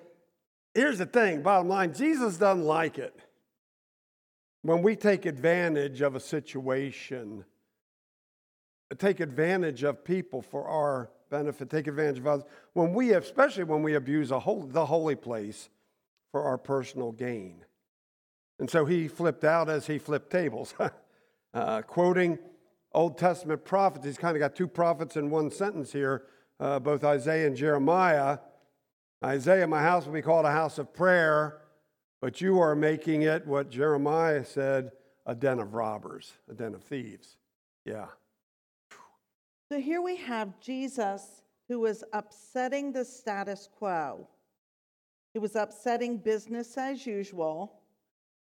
here's 0.74 0.98
the 0.98 1.06
thing 1.06 1.42
bottom 1.42 1.70
line 1.70 1.94
Jesus 1.94 2.38
doesn't 2.38 2.66
like 2.66 2.98
it 2.98 3.18
when 4.62 4.82
we 4.82 4.96
take 4.98 5.26
advantage 5.26 6.02
of 6.02 6.16
a 6.16 6.20
situation, 6.20 7.46
take 8.98 9.20
advantage 9.20 9.84
of 9.84 10.04
people 10.04 10.42
for 10.42 10.68
our 10.68 11.10
benefit, 11.30 11.70
take 11.70 11.88
advantage 11.88 12.20
of 12.20 12.28
others, 12.28 12.46
when 12.74 12.94
we, 12.94 13.14
especially 13.14 13.64
when 13.64 13.82
we 13.82 13.96
abuse 13.96 14.30
the 14.30 14.40
holy 14.40 15.16
place 15.16 15.70
for 16.32 16.44
our 16.44 16.58
personal 16.58 17.12
gain. 17.12 17.66
And 18.60 18.70
so 18.70 18.86
he 18.86 19.08
flipped 19.08 19.44
out 19.44 19.70
as 19.70 19.88
he 19.88 19.98
flipped 19.98 20.32
tables, 20.32 20.74
uh, 21.54 21.82
quoting 21.82 22.38
Old 22.94 23.18
Testament 23.18 23.66
prophets. 23.66 24.06
He's 24.06 24.18
kind 24.18 24.36
of 24.38 24.40
got 24.40 24.56
two 24.56 24.68
prophets 24.68 25.18
in 25.18 25.30
one 25.30 25.50
sentence 25.50 25.92
here, 25.92 26.24
uh, 26.60 26.80
both 26.80 27.04
Isaiah 27.04 27.48
and 27.48 27.56
Jeremiah. 27.56 28.38
Isaiah, 29.24 29.68
my 29.68 29.82
house 29.82 30.06
will 30.06 30.14
be 30.14 30.22
called 30.22 30.46
a 30.46 30.52
house 30.52 30.78
of 30.78 30.94
prayer, 30.94 31.62
but 32.22 32.42
you 32.42 32.60
are 32.60 32.76
making 32.76 33.24
it 33.24 33.48
what 33.48 33.70
Jeremiah 33.70 34.46
said 34.46 34.92
a 35.26 35.34
den 35.34 35.60
of 35.60 35.74
robbers, 35.74 36.34
a 36.50 36.54
den 36.54 36.76
of 36.76 36.84
thieves. 36.84 37.38
Yeah. 37.86 38.08
So 39.74 39.80
here 39.80 40.04
we 40.04 40.18
have 40.18 40.60
Jesus 40.60 41.42
who 41.68 41.80
was 41.80 42.04
upsetting 42.14 42.92
the 42.92 43.04
status 43.04 43.68
quo. 43.76 44.28
He 45.34 45.40
was 45.40 45.56
upsetting 45.56 46.18
business 46.18 46.78
as 46.78 47.08
usual, 47.08 47.82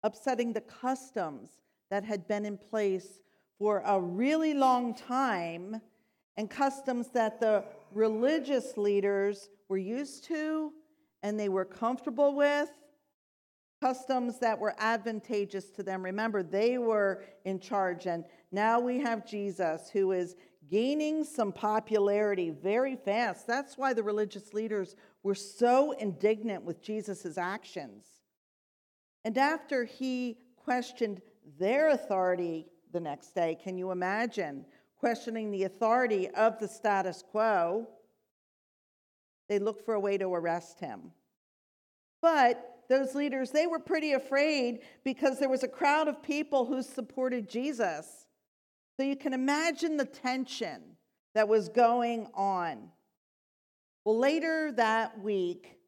upsetting 0.03 0.51
the 0.51 0.59
customs 0.59 1.51
that 1.89 2.03
had 2.03 2.27
been 2.27 2.43
in 2.43 2.57
place 2.57 3.21
for 3.57 3.81
a 3.85 3.97
really 3.97 4.53
long 4.53 4.93
time, 4.93 5.79
and 6.35 6.49
customs 6.49 7.07
that 7.13 7.39
the 7.39 7.63
religious 7.93 8.75
leaders 8.75 9.47
were 9.69 9.77
used 9.77 10.25
to 10.25 10.73
and 11.23 11.39
they 11.39 11.47
were 11.47 11.63
comfortable 11.63 12.35
with, 12.35 12.71
customs 13.81 14.37
that 14.39 14.59
were 14.59 14.75
advantageous 14.79 15.69
to 15.69 15.81
them. 15.81 16.03
Remember, 16.03 16.43
they 16.43 16.77
were 16.77 17.23
in 17.45 17.61
charge, 17.61 18.05
and 18.05 18.25
now 18.51 18.81
we 18.81 18.99
have 18.99 19.25
Jesus 19.25 19.89
who 19.93 20.11
is 20.11 20.35
gaining 20.69 21.23
some 21.23 21.51
popularity 21.51 22.49
very 22.49 22.95
fast. 22.95 23.47
That's 23.47 23.77
why 23.77 23.93
the 23.93 24.03
religious 24.03 24.53
leaders 24.53 24.95
were 25.23 25.35
so 25.35 25.91
indignant 25.93 26.63
with 26.63 26.81
Jesus' 26.81 27.37
actions. 27.37 28.05
And 29.23 29.37
after 29.37 29.83
he 29.83 30.37
questioned 30.55 31.21
their 31.59 31.89
authority 31.89 32.67
the 32.91 32.99
next 32.99 33.33
day, 33.35 33.57
can 33.61 33.77
you 33.77 33.91
imagine 33.91 34.65
questioning 34.97 35.51
the 35.51 35.63
authority 35.63 36.29
of 36.29 36.59
the 36.59 36.67
status 36.67 37.23
quo? 37.29 37.87
They 39.49 39.59
looked 39.59 39.83
for 39.85 39.95
a 39.95 39.99
way 39.99 40.17
to 40.17 40.33
arrest 40.33 40.79
him. 40.79 41.11
But 42.21 42.83
those 42.87 43.15
leaders, 43.15 43.51
they 43.51 43.67
were 43.67 43.79
pretty 43.79 44.13
afraid 44.13 44.79
because 45.03 45.39
there 45.39 45.49
was 45.49 45.63
a 45.63 45.67
crowd 45.67 46.07
of 46.07 46.21
people 46.21 46.65
who 46.65 46.83
supported 46.83 47.49
Jesus. 47.49 48.20
So 49.01 49.05
you 49.05 49.15
can 49.15 49.33
imagine 49.33 49.97
the 49.97 50.05
tension 50.05 50.79
that 51.33 51.47
was 51.47 51.69
going 51.69 52.27
on. 52.35 52.89
Well, 54.05 54.15
later 54.15 54.71
that 54.73 55.19
week, 55.19 55.79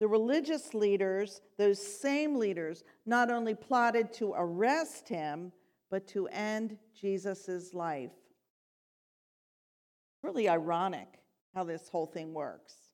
the 0.00 0.08
religious 0.08 0.72
leaders, 0.72 1.42
those 1.58 1.78
same 1.78 2.36
leaders, 2.36 2.84
not 3.04 3.30
only 3.30 3.54
plotted 3.54 4.14
to 4.14 4.32
arrest 4.34 5.10
him, 5.10 5.52
but 5.90 6.08
to 6.08 6.26
end 6.28 6.78
Jesus' 6.98 7.74
life. 7.74 8.16
Really 10.22 10.48
ironic 10.48 11.18
how 11.54 11.64
this 11.64 11.90
whole 11.90 12.06
thing 12.06 12.32
works. 12.32 12.87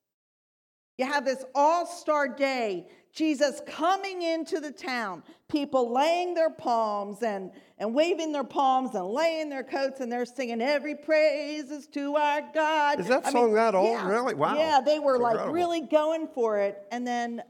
You 0.98 1.06
have 1.06 1.24
this 1.24 1.44
all 1.54 1.86
star 1.86 2.28
day, 2.28 2.86
Jesus 3.12 3.60
coming 3.66 4.22
into 4.22 4.60
the 4.60 4.70
town, 4.70 5.22
people 5.48 5.92
laying 5.92 6.34
their 6.34 6.50
palms 6.50 7.22
and, 7.22 7.50
and 7.78 7.94
waving 7.94 8.32
their 8.32 8.44
palms 8.44 8.94
and 8.94 9.06
laying 9.06 9.48
their 9.48 9.62
coats, 9.64 10.00
and 10.00 10.10
they're 10.10 10.24
singing, 10.24 10.60
Every 10.60 10.94
praise 10.94 11.70
is 11.70 11.86
to 11.88 12.16
our 12.16 12.42
God. 12.52 13.00
Is 13.00 13.08
that 13.08 13.26
I 13.26 13.32
song 13.32 13.46
mean, 13.46 13.54
that 13.54 13.74
old? 13.74 13.92
Yeah, 13.92 14.08
really? 14.08 14.34
Wow. 14.34 14.56
Yeah, 14.56 14.80
they 14.84 14.98
were 14.98 15.18
like 15.18 15.52
really 15.52 15.80
going 15.80 16.28
for 16.28 16.58
it. 16.58 16.78
And 16.92 17.06
then 17.06 17.42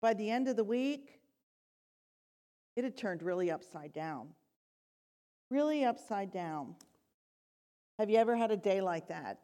by 0.00 0.14
the 0.14 0.30
end 0.30 0.48
of 0.48 0.56
the 0.56 0.64
week, 0.64 1.20
it 2.76 2.84
had 2.84 2.96
turned 2.96 3.22
really 3.22 3.50
upside 3.50 3.92
down. 3.92 4.28
Really 5.50 5.84
upside 5.84 6.32
down. 6.32 6.74
Have 7.98 8.08
you 8.08 8.16
ever 8.16 8.36
had 8.36 8.50
a 8.50 8.56
day 8.56 8.80
like 8.80 9.08
that? 9.08 9.40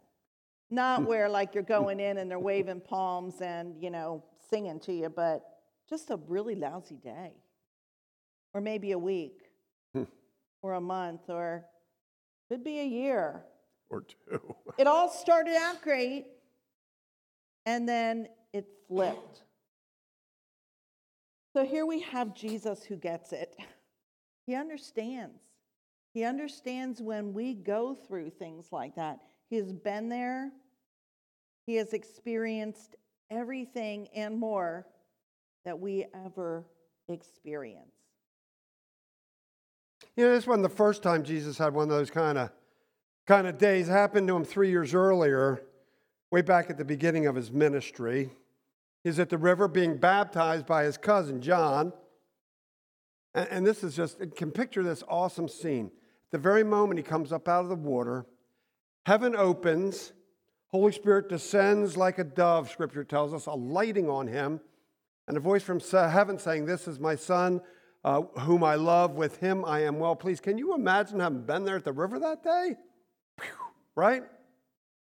Not 0.71 1.01
hmm. 1.01 1.07
where 1.07 1.29
like 1.29 1.55
you're 1.55 1.63
going 1.63 2.01
in 2.01 2.19
and 2.19 2.31
they're 2.31 2.39
waving 2.39 2.81
palms 2.81 3.41
and, 3.41 3.75
you 3.83 3.91
know, 3.91 4.25
singing 4.51 4.81
to 4.81 4.93
you, 4.93 5.09
but 5.09 5.43
just 5.89 6.11
a 6.11 6.17
really 6.29 6.55
lousy 6.55 6.97
day. 6.97 7.33
Or 8.55 8.61
maybe 8.61 8.93
a 8.93 8.99
week. 8.99 9.43
Hmm. 9.95 10.05
or 10.63 10.75
a 10.75 10.81
month 10.81 11.29
or 11.29 11.65
could 12.49 12.65
be 12.65 12.81
a 12.81 12.87
year. 12.87 13.45
Or 13.91 14.03
two. 14.03 14.55
it 14.79 14.87
all 14.87 15.09
started 15.09 15.55
out 15.55 15.83
great 15.83 16.27
and 17.67 17.89
then 17.89 18.29
it 18.53 18.67
flipped. 18.89 19.43
So 21.53 21.65
here 21.65 21.87
we 21.87 22.01
have 22.01 22.35
Jesus 22.35 22.85
who 22.85 22.97
gets 22.97 23.33
it. 23.33 23.57
He 24.47 24.55
understands. 24.55 25.41
He 26.15 26.25
understands 26.25 27.03
when 27.03 27.35
we 27.35 27.55
go 27.55 27.95
through 27.95 28.31
things 28.31 28.69
like 28.71 28.95
that. 28.97 29.19
He 29.51 29.57
has 29.57 29.73
been 29.73 30.09
there, 30.09 30.51
he 31.67 31.77
has 31.77 31.93
experienced 31.93 32.97
everything 33.31 34.09
and 34.15 34.39
more 34.39 34.87
that 35.65 35.79
we 35.79 36.07
ever 36.25 36.65
experience. 37.09 37.93
You 40.17 40.25
know, 40.25 40.33
this 40.33 40.47
wasn't 40.47 40.63
the 40.63 40.69
first 40.69 41.03
time 41.03 41.25
Jesus 41.25 41.59
had 41.59 41.75
one 41.75 41.85
of 41.85 41.97
those 41.97 42.11
kind 42.11 42.39
of 42.39 42.51
kind 43.27 43.47
of 43.47 43.59
days. 43.59 43.89
It 43.89 43.93
happened 43.93 44.29
to 44.29 44.37
him 44.37 44.45
three 44.45 44.71
years 44.71 44.95
earlier, 44.95 45.63
way 46.31 46.43
back 46.43 46.71
at 46.71 46.79
the 46.79 46.85
beginning 46.85 47.27
of 47.27 47.35
his 47.35 47.51
ministry. 47.51 48.31
He's 49.03 49.19
at 49.19 49.29
the 49.29 49.39
river 49.39 49.69
being 49.69 49.97
baptized 49.97 50.67
by 50.67 50.85
his 50.85 50.97
cousin 50.97 51.41
John. 51.41 51.93
And, 53.35 53.49
and 53.51 53.67
this 53.67 53.85
is 53.85 53.95
just, 53.95 54.21
you 54.21 54.27
can 54.29 54.51
picture 54.51 54.83
this 54.83 55.03
awesome 55.09 55.49
scene. 55.49 55.91
The 56.31 56.39
very 56.39 56.65
moment 56.65 56.99
he 56.99 57.03
comes 57.03 57.33
up 57.33 57.49
out 57.49 57.63
of 57.63 57.69
the 57.69 57.77
water, 57.77 58.27
Heaven 59.07 59.37
opens, 59.37 60.13
Holy 60.67 60.91
Spirit 60.91 61.29
descends 61.29 61.97
like 61.97 62.19
a 62.19 62.25
dove, 62.25 62.69
scripture 62.69 63.05
tells 63.05 63.33
us, 63.33 63.47
alighting 63.47 64.11
on 64.11 64.27
him, 64.27 64.61
and 65.29 65.37
a 65.37 65.41
voice 65.41 65.63
from 65.63 65.79
heaven 65.79 66.41
saying, 66.41 66.67
This 66.67 66.89
is 66.89 66.99
my 66.99 67.15
son, 67.15 67.61
uh, 68.03 68.23
whom 68.41 68.65
I 68.65 68.75
love. 68.75 69.13
With 69.13 69.37
him 69.37 69.65
I 69.65 69.85
am 69.85 70.01
well 70.01 70.17
pleased. 70.17 70.43
Can 70.43 70.59
you 70.59 70.75
imagine 70.75 71.21
having 71.21 71.43
been 71.43 71.65
there 71.65 71.77
at 71.77 71.85
the 71.85 71.93
river 71.93 72.19
that 72.19 72.43
day? 72.43 72.75
Right? 73.95 74.25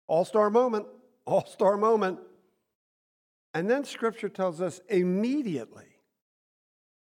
All 0.08 0.24
star 0.24 0.50
moment, 0.50 0.86
all 1.24 1.46
star 1.46 1.76
moment. 1.76 2.18
And 3.54 3.70
then 3.70 3.84
scripture 3.84 4.28
tells 4.28 4.60
us 4.60 4.80
immediately, 4.88 5.86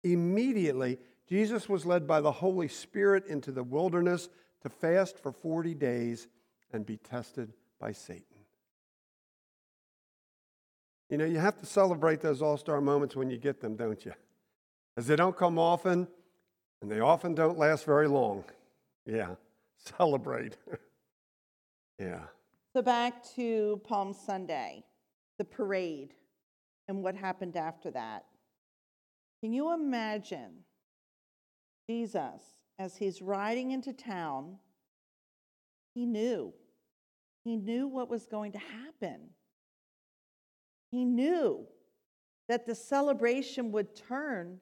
immediately, 0.02 0.98
Jesus 1.30 1.66
was 1.66 1.86
led 1.86 2.06
by 2.06 2.20
the 2.20 2.30
Holy 2.30 2.68
Spirit 2.68 3.26
into 3.26 3.52
the 3.52 3.64
wilderness 3.64 4.28
to 4.60 4.68
fast 4.68 5.18
for 5.18 5.32
40 5.32 5.72
days 5.72 6.28
and 6.74 6.84
be 6.84 6.96
tested 6.98 7.52
by 7.80 7.92
Satan. 7.92 8.24
You 11.08 11.18
know, 11.18 11.24
you 11.24 11.38
have 11.38 11.58
to 11.60 11.66
celebrate 11.66 12.20
those 12.20 12.42
all 12.42 12.56
star 12.56 12.80
moments 12.80 13.14
when 13.14 13.30
you 13.30 13.38
get 13.38 13.60
them, 13.60 13.76
don't 13.76 14.04
you? 14.04 14.12
As 14.96 15.06
they 15.06 15.16
don't 15.16 15.36
come 15.36 15.58
often, 15.58 16.08
and 16.82 16.90
they 16.90 17.00
often 17.00 17.34
don't 17.34 17.58
last 17.58 17.84
very 17.84 18.08
long. 18.08 18.44
Yeah, 19.06 19.36
celebrate. 19.98 20.56
yeah. 21.98 22.22
So 22.74 22.82
back 22.82 23.24
to 23.36 23.80
Palm 23.84 24.12
Sunday, 24.12 24.82
the 25.38 25.44
parade, 25.44 26.14
and 26.88 27.02
what 27.02 27.14
happened 27.14 27.56
after 27.56 27.90
that. 27.92 28.24
Can 29.42 29.52
you 29.52 29.72
imagine 29.72 30.64
Jesus 31.88 32.42
as 32.78 32.96
he's 32.96 33.22
riding 33.22 33.70
into 33.70 33.92
town? 33.92 34.56
He 35.94 36.06
knew 36.06 36.52
he 37.44 37.56
knew 37.56 37.86
what 37.86 38.08
was 38.08 38.26
going 38.26 38.52
to 38.52 38.58
happen. 38.58 39.20
He 40.90 41.04
knew 41.04 41.66
that 42.48 42.66
the 42.66 42.74
celebration 42.74 43.72
would 43.72 43.94
turn 43.94 44.60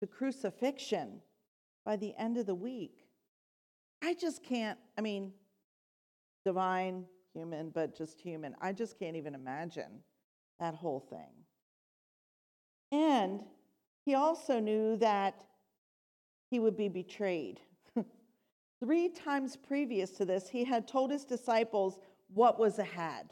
to 0.00 0.06
crucifixion 0.06 1.20
by 1.84 1.96
the 1.96 2.14
end 2.18 2.36
of 2.36 2.46
the 2.46 2.54
week. 2.54 3.06
I 4.02 4.14
just 4.14 4.42
can't, 4.42 4.78
I 4.96 5.00
mean, 5.00 5.32
divine, 6.44 7.04
human, 7.34 7.70
but 7.70 7.96
just 7.96 8.20
human. 8.20 8.54
I 8.60 8.72
just 8.72 8.98
can't 8.98 9.16
even 9.16 9.34
imagine 9.34 10.00
that 10.60 10.74
whole 10.74 11.00
thing. 11.00 11.32
And 12.90 13.42
he 14.04 14.14
also 14.14 14.60
knew 14.60 14.96
that 14.96 15.44
he 16.50 16.58
would 16.58 16.76
be 16.76 16.88
betrayed. 16.88 17.60
Three 18.80 19.08
times 19.08 19.56
previous 19.56 20.10
to 20.12 20.24
this, 20.24 20.48
he 20.48 20.64
had 20.64 20.88
told 20.88 21.10
his 21.10 21.24
disciples 21.24 21.98
what 22.32 22.58
was 22.58 22.78
ahead. 22.78 23.30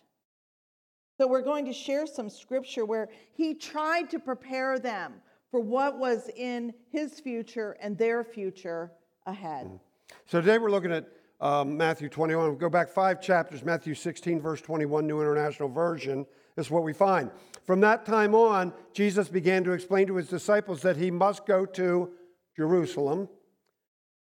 So 1.19 1.27
we're 1.27 1.43
going 1.43 1.65
to 1.65 1.73
share 1.73 2.07
some 2.07 2.29
scripture 2.29 2.85
where 2.85 3.09
he 3.33 3.55
tried 3.55 4.11
to 4.11 4.19
prepare 4.19 4.79
them 4.79 5.15
for 5.51 5.61
what 5.61 5.99
was 5.99 6.29
in 6.37 6.75
his 6.91 7.21
future 7.21 7.77
and 7.81 7.97
their 7.97 8.23
future 8.23 8.93
ahead. 9.25 9.81
So 10.27 10.41
today 10.41 10.59
we're 10.59 10.71
looking 10.71 10.93
at 10.93 11.09
um, 11.41 11.77
Matthew 11.77 12.09
21. 12.09 12.45
We'll 12.45 12.55
go 12.57 12.69
back 12.69 12.89
five 12.89 13.21
chapters, 13.21 13.65
Matthew 13.65 13.95
16, 13.95 14.41
verse 14.41 14.61
21, 14.61 15.07
New 15.07 15.21
International 15.21 15.69
Version. 15.69 16.27
This 16.55 16.67
is 16.67 16.71
what 16.71 16.83
we 16.83 16.93
find. 16.93 17.31
From 17.65 17.81
that 17.81 18.07
time 18.07 18.35
on, 18.35 18.73
Jesus 18.93 19.29
began 19.29 19.65
to 19.65 19.73
explain 19.73 20.07
to 20.07 20.17
his 20.17 20.29
disciples 20.29 20.83
that 20.83 20.97
he 20.97 21.11
must 21.11 21.47
go 21.47 21.67
to 21.67 22.11
Jerusalem. 22.57 23.29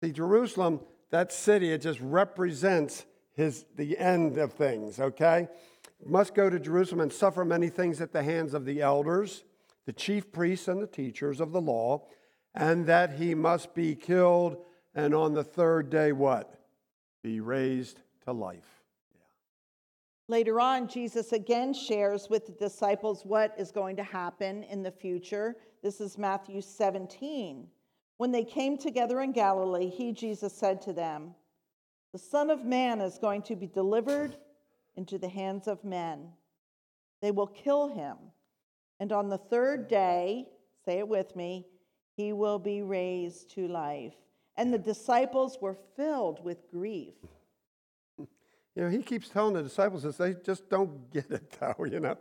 See, 0.03 0.11
Jerusalem, 0.11 0.81
that 1.11 1.31
city, 1.31 1.71
it 1.71 1.81
just 1.81 1.99
represents 2.01 3.05
his, 3.35 3.65
the 3.75 3.97
end 3.97 4.37
of 4.37 4.53
things, 4.53 4.99
okay? 4.99 5.47
Must 6.05 6.33
go 6.33 6.49
to 6.49 6.59
Jerusalem 6.59 7.01
and 7.01 7.11
suffer 7.11 7.45
many 7.45 7.69
things 7.69 8.01
at 8.01 8.11
the 8.11 8.23
hands 8.23 8.53
of 8.53 8.65
the 8.65 8.81
elders, 8.81 9.43
the 9.85 9.93
chief 9.93 10.31
priests, 10.31 10.67
and 10.67 10.81
the 10.81 10.87
teachers 10.87 11.39
of 11.39 11.51
the 11.51 11.61
law, 11.61 12.05
and 12.53 12.85
that 12.85 13.13
he 13.13 13.35
must 13.35 13.73
be 13.73 13.95
killed, 13.95 14.57
and 14.93 15.13
on 15.13 15.33
the 15.33 15.43
third 15.43 15.89
day, 15.89 16.11
what? 16.11 16.59
Be 17.21 17.39
raised 17.39 17.99
to 18.23 18.31
life. 18.31 18.83
Later 20.27 20.59
on, 20.59 20.87
Jesus 20.87 21.33
again 21.33 21.73
shares 21.73 22.29
with 22.29 22.47
the 22.47 22.53
disciples 22.53 23.23
what 23.23 23.53
is 23.59 23.71
going 23.71 23.95
to 23.97 24.03
happen 24.03 24.63
in 24.63 24.81
the 24.81 24.91
future. 24.91 25.55
This 25.83 26.01
is 26.01 26.17
Matthew 26.17 26.61
17. 26.61 27.67
When 28.17 28.31
they 28.31 28.43
came 28.43 28.77
together 28.77 29.21
in 29.21 29.33
Galilee, 29.33 29.89
he, 29.89 30.13
Jesus, 30.13 30.53
said 30.53 30.81
to 30.83 30.93
them, 30.93 31.35
The 32.15 32.19
Son 32.19 32.49
of 32.49 32.63
Man 32.63 33.01
is 33.01 33.17
going 33.17 33.41
to 33.41 33.57
be 33.57 33.67
delivered 33.67 34.37
into 34.95 35.17
the 35.17 35.27
hands 35.27 35.67
of 35.67 35.83
men. 35.83 36.29
They 37.21 37.29
will 37.29 37.45
kill 37.45 37.89
him. 37.89 38.15
And 39.01 39.11
on 39.11 39.27
the 39.27 39.37
third 39.37 39.89
day, 39.89 40.47
say 40.85 40.99
it 40.99 41.09
with 41.09 41.35
me, 41.35 41.65
he 42.15 42.31
will 42.31 42.57
be 42.57 42.81
raised 42.81 43.51
to 43.55 43.67
life. 43.67 44.13
And 44.55 44.73
the 44.73 44.77
disciples 44.77 45.57
were 45.59 45.75
filled 45.97 46.41
with 46.41 46.71
grief. 46.71 47.15
You 48.17 48.27
know, 48.77 48.89
he 48.89 48.99
keeps 48.99 49.27
telling 49.27 49.53
the 49.53 49.63
disciples 49.63 50.03
this, 50.03 50.15
they 50.15 50.35
just 50.35 50.69
don't 50.69 51.11
get 51.11 51.29
it 51.31 51.53
though, 51.59 51.83
you 51.83 51.99
know. 51.99 52.15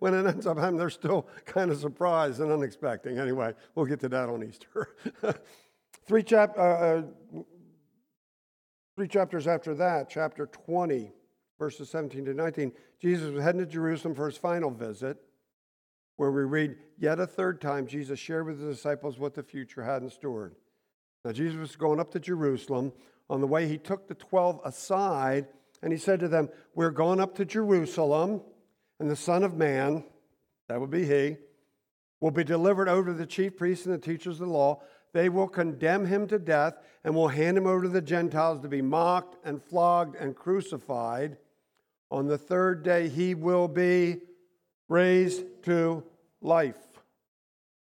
when 0.00 0.12
it 0.12 0.26
ends 0.26 0.48
up 0.48 0.58
happening, 0.58 0.78
they're 0.78 0.90
still 0.90 1.28
kind 1.44 1.70
of 1.70 1.78
surprised 1.78 2.40
and 2.40 2.50
unexpected. 2.50 3.16
Anyway, 3.16 3.54
we'll 3.76 3.86
get 3.86 4.00
to 4.00 4.08
that 4.08 4.28
on 4.28 4.42
Easter. 4.42 4.88
three, 6.04 6.24
chap- 6.24 6.58
uh, 6.58 6.62
uh, 6.62 7.02
three 9.00 9.08
chapters 9.08 9.46
after 9.46 9.74
that, 9.74 10.10
chapter 10.10 10.44
20, 10.44 11.10
verses 11.58 11.88
17 11.88 12.26
to 12.26 12.34
19, 12.34 12.70
Jesus 13.00 13.32
was 13.32 13.42
heading 13.42 13.62
to 13.62 13.66
Jerusalem 13.66 14.14
for 14.14 14.26
his 14.26 14.36
final 14.36 14.70
visit, 14.70 15.16
where 16.18 16.30
we 16.30 16.42
read, 16.42 16.76
Yet 16.98 17.18
a 17.18 17.26
third 17.26 17.62
time, 17.62 17.86
Jesus 17.86 18.18
shared 18.18 18.44
with 18.44 18.60
the 18.60 18.66
disciples 18.66 19.18
what 19.18 19.32
the 19.32 19.42
future 19.42 19.82
had 19.82 20.02
in 20.02 20.10
store. 20.10 20.52
Now, 21.24 21.32
Jesus 21.32 21.58
was 21.58 21.76
going 21.76 21.98
up 21.98 22.10
to 22.10 22.20
Jerusalem. 22.20 22.92
On 23.30 23.40
the 23.40 23.46
way, 23.46 23.66
he 23.66 23.78
took 23.78 24.06
the 24.06 24.14
12 24.14 24.60
aside 24.66 25.46
and 25.82 25.94
he 25.94 25.98
said 25.98 26.20
to 26.20 26.28
them, 26.28 26.50
We're 26.74 26.90
going 26.90 27.20
up 27.20 27.34
to 27.36 27.46
Jerusalem, 27.46 28.42
and 28.98 29.10
the 29.10 29.16
Son 29.16 29.44
of 29.44 29.56
Man, 29.56 30.04
that 30.68 30.78
would 30.78 30.90
be 30.90 31.06
he, 31.06 31.38
will 32.20 32.32
be 32.32 32.44
delivered 32.44 32.90
over 32.90 33.12
to 33.12 33.14
the 33.14 33.24
chief 33.24 33.56
priests 33.56 33.86
and 33.86 33.94
the 33.94 33.98
teachers 33.98 34.42
of 34.42 34.48
the 34.48 34.52
law. 34.52 34.82
They 35.12 35.28
will 35.28 35.48
condemn 35.48 36.06
him 36.06 36.26
to 36.28 36.38
death 36.38 36.74
and 37.04 37.14
will 37.14 37.28
hand 37.28 37.56
him 37.56 37.66
over 37.66 37.82
to 37.82 37.88
the 37.88 38.00
Gentiles 38.00 38.60
to 38.60 38.68
be 38.68 38.82
mocked 38.82 39.36
and 39.44 39.62
flogged 39.62 40.16
and 40.16 40.36
crucified. 40.36 41.36
On 42.10 42.26
the 42.26 42.38
third 42.38 42.82
day, 42.82 43.08
he 43.08 43.34
will 43.34 43.68
be 43.68 44.20
raised 44.88 45.44
to 45.64 46.04
life. 46.40 46.76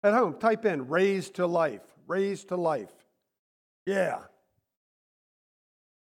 At 0.03 0.14
home, 0.14 0.37
type 0.40 0.66
in 0.66 0.87
raised 0.87 1.35
to 1.35 1.48
life, 1.48 1.81
raised 2.07 2.50
to 2.50 2.55
life. 2.55 2.94
Yeah. 3.85 4.20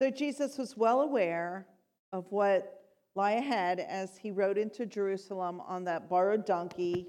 So 0.02 0.10
Jesus 0.10 0.58
was 0.58 0.76
well 0.76 1.02
aware 1.02 1.68
of 2.12 2.26
what 2.32 2.82
lie 3.16 3.34
ahead 3.34 3.80
as 3.80 4.18
he 4.18 4.32
rode 4.32 4.58
into 4.58 4.86
Jerusalem 4.86 5.62
on 5.62 5.84
that 5.86 6.10
borrowed 6.10 6.46
donkey 6.46 7.08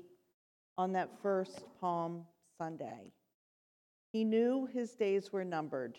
on 0.76 0.92
that 0.92 1.10
first 1.22 1.64
Palm 1.80 2.24
Sunday. 2.58 3.12
He 4.12 4.24
knew 4.24 4.66
his 4.66 4.92
days 4.92 5.32
were 5.32 5.44
numbered. 5.44 5.98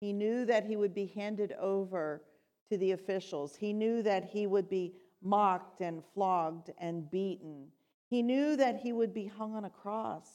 He 0.00 0.12
knew 0.12 0.44
that 0.44 0.64
he 0.64 0.76
would 0.76 0.94
be 0.94 1.06
handed 1.06 1.52
over 1.52 2.22
to 2.70 2.76
the 2.76 2.92
officials. 2.92 3.54
He 3.56 3.72
knew 3.72 4.02
that 4.02 4.24
he 4.24 4.46
would 4.46 4.68
be 4.68 4.94
mocked 5.22 5.80
and 5.80 6.02
flogged 6.14 6.70
and 6.78 7.10
beaten. 7.10 7.68
He 8.10 8.22
knew 8.22 8.56
that 8.56 8.76
he 8.76 8.92
would 8.92 9.14
be 9.14 9.26
hung 9.26 9.54
on 9.54 9.64
a 9.64 9.70
cross, 9.70 10.28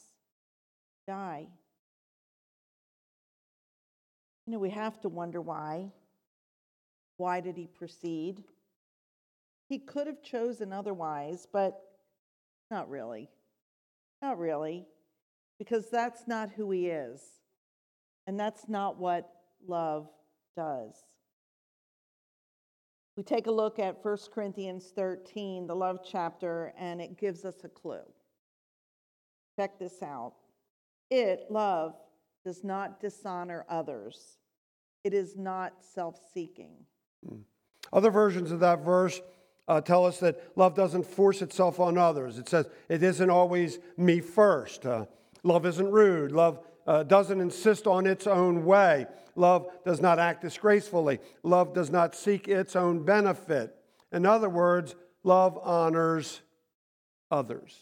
die. 1.06 1.46
You 4.46 4.52
know, 4.52 4.58
we 4.58 4.70
have 4.70 5.00
to 5.02 5.08
wonder 5.08 5.40
why. 5.40 5.92
Why 7.18 7.40
did 7.40 7.56
he 7.56 7.66
proceed? 7.66 8.42
He 9.68 9.78
could 9.78 10.06
have 10.06 10.22
chosen 10.22 10.72
otherwise, 10.72 11.46
but 11.50 11.80
not 12.70 12.88
really. 12.88 13.30
Not 14.20 14.38
really. 14.38 14.86
Because 15.58 15.88
that's 15.90 16.26
not 16.26 16.50
who 16.50 16.70
he 16.70 16.88
is. 16.88 17.20
And 18.26 18.38
that's 18.38 18.68
not 18.68 18.98
what 18.98 19.28
love 19.66 20.08
does. 20.56 20.94
We 23.16 23.22
take 23.22 23.46
a 23.46 23.52
look 23.52 23.78
at 23.78 24.02
1 24.02 24.18
Corinthians 24.32 24.92
13, 24.94 25.66
the 25.66 25.74
love 25.74 26.00
chapter, 26.04 26.72
and 26.78 27.00
it 27.00 27.18
gives 27.18 27.44
us 27.44 27.56
a 27.64 27.68
clue. 27.68 28.00
Check 29.58 29.78
this 29.78 30.02
out. 30.02 30.34
It, 31.10 31.44
love, 31.50 31.94
does 32.44 32.64
not 32.64 33.00
dishonor 33.00 33.64
others, 33.68 34.38
it 35.04 35.14
is 35.14 35.36
not 35.36 35.74
self 35.80 36.18
seeking. 36.32 36.72
Other 37.92 38.10
versions 38.10 38.50
of 38.50 38.60
that 38.60 38.80
verse 38.80 39.20
uh, 39.68 39.80
tell 39.80 40.06
us 40.06 40.18
that 40.20 40.40
love 40.56 40.74
doesn't 40.74 41.06
force 41.06 41.42
itself 41.42 41.78
on 41.80 41.98
others. 41.98 42.38
It 42.38 42.48
says 42.48 42.68
it 42.88 43.02
isn't 43.02 43.30
always 43.30 43.78
me 43.96 44.20
first. 44.20 44.86
Uh, 44.86 45.06
love 45.42 45.66
isn't 45.66 45.90
rude. 45.90 46.32
Love 46.32 46.60
uh, 46.86 47.02
doesn't 47.02 47.40
insist 47.40 47.86
on 47.86 48.06
its 48.06 48.26
own 48.26 48.64
way. 48.64 49.06
Love 49.34 49.68
does 49.84 50.00
not 50.00 50.18
act 50.18 50.42
disgracefully. 50.42 51.18
Love 51.42 51.74
does 51.74 51.90
not 51.90 52.14
seek 52.14 52.48
its 52.48 52.76
own 52.76 53.04
benefit. 53.04 53.74
In 54.12 54.26
other 54.26 54.48
words, 54.48 54.94
love 55.22 55.58
honors 55.62 56.40
others. 57.30 57.78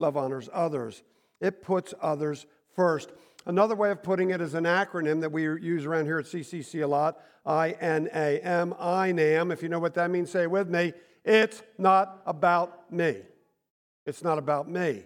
Love 0.00 0.16
honors 0.16 0.48
others. 0.52 1.02
It 1.40 1.62
puts 1.62 1.94
others 2.00 2.46
first. 2.74 3.12
Another 3.46 3.76
way 3.76 3.90
of 3.90 4.02
putting 4.02 4.30
it 4.30 4.40
is 4.40 4.54
an 4.54 4.64
acronym 4.64 5.20
that 5.20 5.30
we 5.30 5.42
use 5.42 5.86
around 5.86 6.06
here 6.06 6.18
at 6.18 6.24
CCC 6.24 6.82
a 6.82 6.86
lot 6.86 7.18
I 7.44 7.70
N 7.80 8.08
A 8.12 8.40
M, 8.40 8.74
I 8.78 9.12
NAM. 9.12 9.52
If 9.52 9.62
you 9.62 9.68
know 9.68 9.78
what 9.78 9.94
that 9.94 10.10
means, 10.10 10.32
say 10.32 10.42
it 10.42 10.50
with 10.50 10.68
me. 10.68 10.92
It's 11.24 11.62
not 11.78 12.22
about 12.26 12.92
me. 12.92 13.18
It's 14.04 14.22
not 14.22 14.38
about 14.38 14.68
me. 14.68 15.04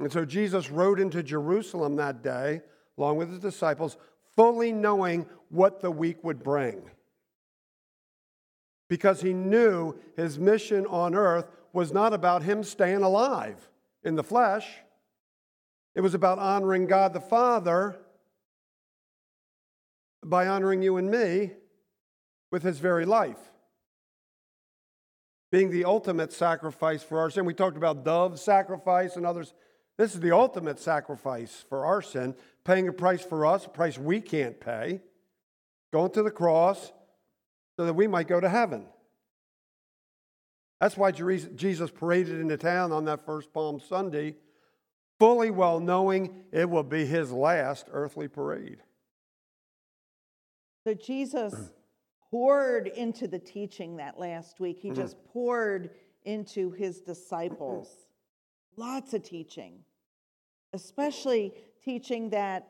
And 0.00 0.10
so 0.10 0.24
Jesus 0.24 0.70
rode 0.70 0.98
into 0.98 1.22
Jerusalem 1.22 1.96
that 1.96 2.22
day, 2.22 2.62
along 2.96 3.18
with 3.18 3.30
his 3.30 3.38
disciples, 3.38 3.98
fully 4.34 4.72
knowing 4.72 5.26
what 5.50 5.80
the 5.80 5.90
week 5.90 6.24
would 6.24 6.42
bring. 6.42 6.90
Because 8.88 9.20
he 9.20 9.34
knew 9.34 9.94
his 10.16 10.38
mission 10.38 10.86
on 10.86 11.14
earth 11.14 11.46
was 11.72 11.92
not 11.92 12.12
about 12.12 12.42
him 12.42 12.64
staying 12.64 13.02
alive 13.02 13.68
in 14.02 14.16
the 14.16 14.24
flesh. 14.24 14.66
It 15.94 16.00
was 16.00 16.14
about 16.14 16.38
honoring 16.38 16.86
God 16.86 17.12
the 17.12 17.20
Father 17.20 18.00
by 20.24 20.46
honoring 20.46 20.82
you 20.82 20.96
and 20.96 21.10
me 21.10 21.52
with 22.50 22.62
his 22.62 22.78
very 22.78 23.04
life. 23.04 23.38
Being 25.52 25.70
the 25.70 25.84
ultimate 25.84 26.32
sacrifice 26.32 27.02
for 27.02 27.18
our 27.18 27.30
sin. 27.30 27.44
We 27.44 27.54
talked 27.54 27.76
about 27.76 28.04
dove 28.04 28.38
sacrifice 28.38 29.16
and 29.16 29.26
others. 29.26 29.52
This 30.00 30.14
is 30.14 30.20
the 30.20 30.34
ultimate 30.34 30.78
sacrifice 30.78 31.62
for 31.68 31.84
our 31.84 32.00
sin, 32.00 32.34
paying 32.64 32.88
a 32.88 32.92
price 32.92 33.22
for 33.22 33.44
us, 33.44 33.66
a 33.66 33.68
price 33.68 33.98
we 33.98 34.22
can't 34.22 34.58
pay, 34.58 35.02
going 35.92 36.10
to 36.12 36.22
the 36.22 36.30
cross 36.30 36.90
so 37.76 37.84
that 37.84 37.92
we 37.92 38.06
might 38.06 38.26
go 38.26 38.40
to 38.40 38.48
heaven. 38.48 38.86
That's 40.80 40.96
why 40.96 41.10
Jesus 41.10 41.90
paraded 41.90 42.40
into 42.40 42.56
town 42.56 42.92
on 42.92 43.04
that 43.04 43.26
first 43.26 43.52
Palm 43.52 43.78
Sunday 43.78 44.36
fully 45.18 45.50
well 45.50 45.80
knowing 45.80 46.44
it 46.50 46.70
will 46.70 46.82
be 46.82 47.04
his 47.04 47.30
last 47.30 47.86
earthly 47.92 48.26
parade. 48.26 48.78
So 50.84 50.94
Jesus 50.94 51.54
poured 52.30 52.86
into 52.86 53.28
the 53.28 53.38
teaching 53.38 53.98
that 53.98 54.18
last 54.18 54.60
week. 54.60 54.78
He 54.80 54.88
mm-hmm. 54.88 55.02
just 55.02 55.22
poured 55.26 55.90
into 56.24 56.70
his 56.70 57.02
disciples. 57.02 58.06
Lots 58.78 59.12
of 59.12 59.22
teaching, 59.22 59.84
especially 60.72 61.54
teaching 61.82 62.30
that 62.30 62.68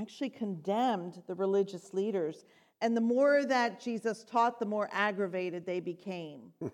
actually 0.00 0.30
condemned 0.30 1.22
the 1.26 1.34
religious 1.34 1.92
leaders. 1.92 2.44
And 2.80 2.96
the 2.96 3.00
more 3.00 3.44
that 3.44 3.80
Jesus 3.80 4.24
taught, 4.24 4.58
the 4.58 4.66
more 4.66 4.88
aggravated 4.92 5.66
they 5.66 5.80
became. 5.80 6.52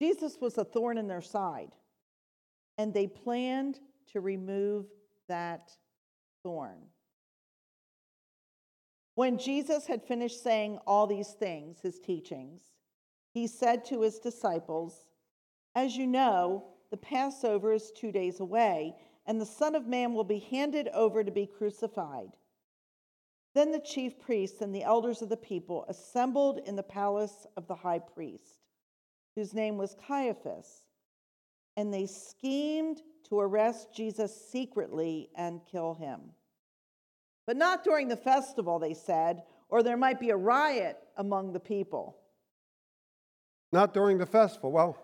Jesus 0.00 0.38
was 0.40 0.58
a 0.58 0.64
thorn 0.64 0.98
in 0.98 1.08
their 1.08 1.22
side, 1.22 1.74
and 2.78 2.92
they 2.92 3.06
planned 3.06 3.80
to 4.12 4.20
remove 4.20 4.86
that 5.28 5.70
thorn. 6.42 6.78
When 9.14 9.36
Jesus 9.36 9.86
had 9.86 10.02
finished 10.02 10.42
saying 10.42 10.78
all 10.86 11.06
these 11.06 11.32
things, 11.32 11.80
his 11.80 11.98
teachings, 11.98 12.62
he 13.32 13.46
said 13.46 13.84
to 13.86 14.00
his 14.00 14.18
disciples, 14.18 15.04
As 15.74 15.96
you 15.96 16.06
know, 16.06 16.64
the 16.90 16.96
Passover 16.96 17.72
is 17.72 17.92
two 17.92 18.12
days 18.12 18.40
away, 18.40 18.94
and 19.26 19.40
the 19.40 19.46
Son 19.46 19.74
of 19.74 19.86
Man 19.86 20.14
will 20.14 20.24
be 20.24 20.38
handed 20.38 20.88
over 20.88 21.22
to 21.22 21.30
be 21.30 21.46
crucified. 21.46 22.30
Then 23.54 23.72
the 23.72 23.80
chief 23.80 24.18
priests 24.18 24.60
and 24.60 24.74
the 24.74 24.82
elders 24.82 25.22
of 25.22 25.28
the 25.28 25.36
people 25.36 25.84
assembled 25.88 26.60
in 26.66 26.76
the 26.76 26.82
palace 26.82 27.46
of 27.56 27.66
the 27.66 27.74
high 27.74 27.98
priest, 27.98 28.66
whose 29.34 29.54
name 29.54 29.76
was 29.76 29.96
Caiaphas, 30.06 30.84
and 31.76 31.92
they 31.92 32.06
schemed 32.06 33.02
to 33.28 33.38
arrest 33.38 33.94
Jesus 33.94 34.34
secretly 34.50 35.30
and 35.36 35.60
kill 35.70 35.94
him. 35.94 36.20
But 37.46 37.56
not 37.56 37.84
during 37.84 38.08
the 38.08 38.16
festival, 38.16 38.78
they 38.78 38.94
said, 38.94 39.42
or 39.68 39.82
there 39.82 39.96
might 39.96 40.20
be 40.20 40.30
a 40.30 40.36
riot 40.36 40.98
among 41.16 41.52
the 41.52 41.60
people. 41.60 42.16
Not 43.72 43.94
during 43.94 44.18
the 44.18 44.26
festival. 44.26 44.72
Well, 44.72 44.96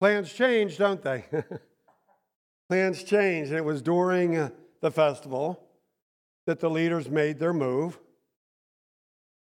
plans 0.00 0.32
change, 0.32 0.78
don't 0.78 1.02
they? 1.02 1.24
plans 2.68 3.02
change. 3.02 3.48
And 3.48 3.56
it 3.56 3.64
was 3.64 3.82
during 3.82 4.36
uh, 4.36 4.50
the 4.80 4.90
festival 4.90 5.60
that 6.46 6.60
the 6.60 6.70
leaders 6.70 7.08
made 7.08 7.38
their 7.38 7.52
move. 7.52 7.98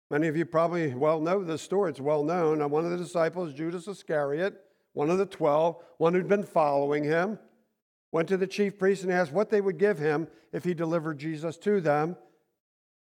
Many 0.10 0.28
of 0.28 0.38
you 0.38 0.46
probably 0.46 0.94
well 0.94 1.20
know 1.20 1.44
this 1.44 1.62
story. 1.62 1.92
It's 1.92 2.00
well 2.00 2.24
known. 2.24 2.68
One 2.70 2.86
of 2.86 2.92
the 2.92 2.98
disciples, 2.98 3.54
Judas 3.54 3.88
Iscariot, 3.88 4.62
one 4.94 5.10
of 5.10 5.18
the 5.18 5.26
twelve, 5.26 5.78
one 5.98 6.14
who'd 6.14 6.28
been 6.28 6.44
following 6.44 7.04
him, 7.04 7.40
went 8.12 8.28
to 8.30 8.38
the 8.38 8.48
chief 8.48 8.78
priests 8.78 9.04
and 9.04 9.12
asked 9.12 9.32
what 9.32 9.50
they 9.50 9.62
would 9.62 9.78
give 9.78 9.98
him 9.98 10.28
if 10.54 10.64
he 10.64 10.74
delivered 10.74 11.18
Jesus 11.18 11.58
to 11.58 11.82
them. 11.82 12.16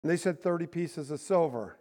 And 0.03 0.11
they 0.11 0.17
said 0.17 0.41
30 0.41 0.67
pieces 0.67 1.11
of 1.11 1.21
silver. 1.21 1.79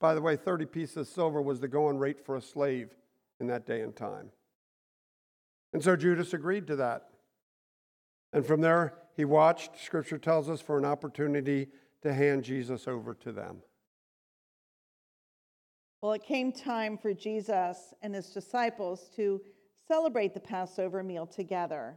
By 0.00 0.14
the 0.14 0.20
way, 0.20 0.36
30 0.36 0.66
pieces 0.66 0.96
of 0.96 1.08
silver 1.08 1.40
was 1.40 1.60
the 1.60 1.68
going 1.68 1.98
rate 1.98 2.24
for 2.24 2.36
a 2.36 2.42
slave 2.42 2.90
in 3.40 3.46
that 3.48 3.66
day 3.66 3.80
and 3.80 3.94
time. 3.94 4.30
And 5.72 5.82
so 5.82 5.96
Judas 5.96 6.32
agreed 6.34 6.66
to 6.68 6.76
that. 6.76 7.08
And 8.32 8.46
from 8.46 8.60
there, 8.60 8.94
he 9.16 9.24
watched, 9.24 9.82
scripture 9.82 10.18
tells 10.18 10.48
us, 10.48 10.60
for 10.60 10.78
an 10.78 10.84
opportunity 10.84 11.68
to 12.02 12.12
hand 12.12 12.44
Jesus 12.44 12.86
over 12.86 13.14
to 13.14 13.32
them. 13.32 13.58
Well, 16.00 16.12
it 16.12 16.22
came 16.22 16.52
time 16.52 16.98
for 16.98 17.14
Jesus 17.14 17.94
and 18.02 18.14
his 18.14 18.30
disciples 18.30 19.10
to 19.16 19.40
celebrate 19.88 20.34
the 20.34 20.40
Passover 20.40 21.02
meal 21.02 21.26
together. 21.26 21.96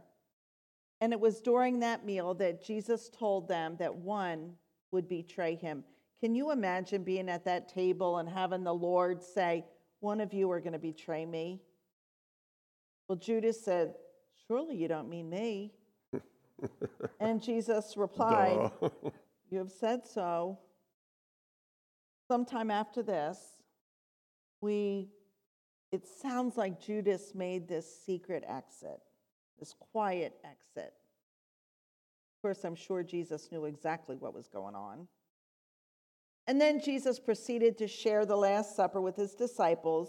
And 1.00 1.12
it 1.12 1.20
was 1.20 1.40
during 1.40 1.80
that 1.80 2.04
meal 2.04 2.34
that 2.34 2.64
Jesus 2.64 3.10
told 3.10 3.48
them 3.48 3.76
that 3.78 3.94
one 3.94 4.54
would 4.90 5.08
betray 5.08 5.54
him. 5.54 5.84
Can 6.20 6.34
you 6.34 6.50
imagine 6.50 7.04
being 7.04 7.28
at 7.28 7.44
that 7.44 7.68
table 7.68 8.18
and 8.18 8.28
having 8.28 8.64
the 8.64 8.74
Lord 8.74 9.22
say, 9.22 9.64
One 10.00 10.20
of 10.20 10.32
you 10.32 10.50
are 10.50 10.60
going 10.60 10.72
to 10.72 10.78
betray 10.78 11.26
me? 11.26 11.60
Well, 13.08 13.16
Judas 13.16 13.62
said, 13.64 13.94
Surely 14.46 14.76
you 14.76 14.88
don't 14.88 15.08
mean 15.08 15.28
me. 15.28 15.72
and 17.20 17.42
Jesus 17.42 17.94
replied, 17.96 18.70
You 19.50 19.58
have 19.58 19.70
said 19.70 20.06
so. 20.06 20.58
Sometime 22.28 22.70
after 22.70 23.02
this, 23.02 23.38
we 24.60 25.08
it 25.90 26.06
sounds 26.06 26.56
like 26.56 26.80
Judas 26.80 27.34
made 27.34 27.66
this 27.66 27.86
secret 28.04 28.44
exit, 28.46 29.00
this 29.58 29.74
quiet 29.92 30.38
exit. 30.44 30.92
Of 32.36 32.42
course, 32.42 32.64
I'm 32.64 32.74
sure 32.74 33.02
Jesus 33.02 33.50
knew 33.50 33.64
exactly 33.64 34.16
what 34.16 34.34
was 34.34 34.48
going 34.48 34.74
on. 34.74 35.08
And 36.48 36.58
then 36.58 36.80
Jesus 36.80 37.20
proceeded 37.20 37.76
to 37.76 37.86
share 37.86 38.24
the 38.24 38.34
Last 38.34 38.74
Supper 38.74 39.02
with 39.02 39.16
his 39.16 39.34
disciples, 39.34 40.08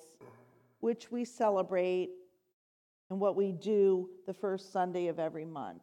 which 0.80 1.12
we 1.12 1.26
celebrate 1.26 2.12
and 3.10 3.20
what 3.20 3.36
we 3.36 3.52
do 3.52 4.10
the 4.26 4.34
first 4.34 4.72
Sunday 4.72 5.08
of 5.08 5.20
every 5.20 5.44
month. 5.44 5.82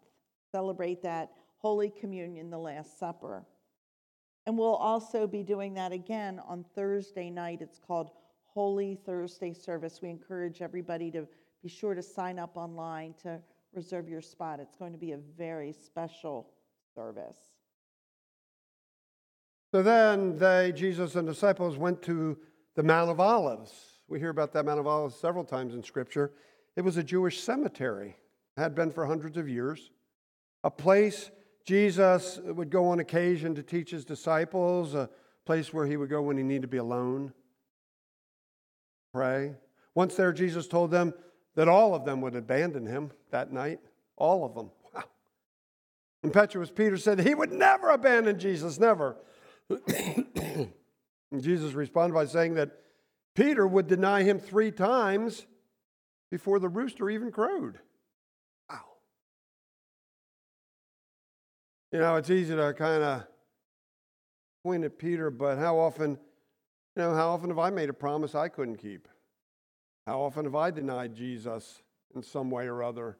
Celebrate 0.51 1.03
that 1.03 1.31
Holy 1.59 1.91
Communion, 1.91 2.49
the 2.49 2.59
Last 2.59 2.99
Supper. 2.99 3.45
And 4.47 4.57
we'll 4.57 4.77
also 4.77 5.27
be 5.27 5.43
doing 5.43 5.75
that 5.75 5.93
again 5.93 6.41
on 6.49 6.65
Thursday 6.75 7.29
night. 7.29 7.61
It's 7.61 7.79
called 7.79 8.13
Holy 8.47 8.99
Thursday 9.05 9.53
service. 9.53 10.01
We 10.01 10.09
encourage 10.09 10.63
everybody 10.63 11.11
to 11.11 11.29
be 11.63 11.69
sure 11.69 11.95
to 11.95 12.03
sign 12.03 12.39
up 12.39 12.57
online 12.57 13.13
to 13.25 13.41
reserve 13.75 14.09
your 14.09 14.23
spot. 14.23 14.59
It's 14.61 14.77
going 14.77 14.93
to 14.93 14.99
be 14.99 15.13
a 15.13 15.19
very 15.37 15.75
special 15.75 16.49
service. 16.95 17.56
So 19.77 19.83
then 19.83 20.39
they, 20.39 20.73
Jesus 20.75 21.17
and 21.17 21.29
disciples, 21.29 21.77
went 21.77 22.01
to 22.05 22.39
the 22.77 22.83
Mount 22.83 23.11
of 23.11 23.21
Olives. 23.21 23.75
We 24.09 24.19
hear 24.19 24.31
about 24.31 24.55
that 24.55 24.65
Mount 24.65 24.81
of 24.81 24.87
Olives 24.87 25.17
several 25.17 25.45
times 25.45 25.75
in 25.75 25.83
Scripture. 25.83 26.33
It 26.77 26.81
was 26.81 26.97
a 26.97 27.03
Jewish 27.03 27.41
cemetery, 27.41 28.17
had 28.57 28.75
been 28.75 28.91
for 28.91 29.05
hundreds 29.05 29.37
of 29.37 29.51
years, 29.51 29.91
a 30.65 30.71
place 30.71 31.31
Jesus 31.67 32.39
would 32.43 32.71
go 32.71 32.89
on 32.89 33.01
occasion 33.01 33.55
to 33.55 33.63
teach 33.63 33.91
his 33.91 34.07
disciples, 34.07 34.95
a 34.95 35.11
place 35.45 35.75
where 35.75 35.85
he 35.85 35.99
would 35.99 36.09
go 36.09 36.23
when 36.23 36.39
he 36.39 36.43
needed 36.43 36.63
to 36.63 36.69
be 36.69 36.79
alone, 36.79 37.35
pray. 39.13 39.57
Once 39.95 40.15
there, 40.15 40.33
Jesus 40.33 40.67
told 40.67 40.91
them 40.91 41.13
that 41.55 41.69
all 41.69 41.95
of 41.95 42.07
them 42.07 42.23
would 42.23 42.35
abandon 42.35 42.87
him 42.87 43.11
that 43.31 43.53
night. 43.53 43.81
All 44.17 44.43
of 44.43 44.55
them. 44.55 44.71
Wow. 44.95 45.05
Impetuous 46.23 46.71
Peter 46.71 46.97
said 46.97 47.21
he 47.21 47.35
would 47.35 47.53
never 47.53 47.91
abandon 47.91 48.39
Jesus, 48.39 48.81
never. 48.81 49.19
Jesus 51.39 51.73
responded 51.73 52.15
by 52.15 52.27
saying 52.27 52.55
that 52.55 52.71
Peter 53.35 53.67
would 53.67 53.87
deny 53.87 54.23
him 54.23 54.39
three 54.39 54.71
times 54.71 55.47
before 56.31 56.59
the 56.59 56.69
rooster 56.69 57.11
even 57.11 57.31
crowed. 57.31 57.79
Wow. 58.71 58.81
You 61.93 61.99
know, 62.01 62.17
it's 62.17 62.31
easy 62.31 62.55
to 62.55 62.75
kind 62.75 63.03
of 63.03 63.27
point 64.65 64.85
at 64.85 64.99
Peter, 64.99 65.31
but 65.31 65.59
how 65.59 65.79
often, 65.79 66.13
you 66.13 67.03
know, 67.03 67.15
how 67.15 67.29
often 67.29 67.51
have 67.51 67.59
I 67.59 67.71
made 67.71 67.89
a 67.89 67.95
promise 67.95 68.35
I 68.35 68.49
couldn't 68.49 68.77
keep? 68.77 69.09
How 70.07 70.21
often 70.21 70.45
have 70.45 70.55
I 70.55 70.71
denied 70.71 71.15
Jesus 71.15 71.83
in 72.15 72.23
some 72.23 72.51
way 72.51 72.67
or 72.67 72.83
other? 72.83 73.19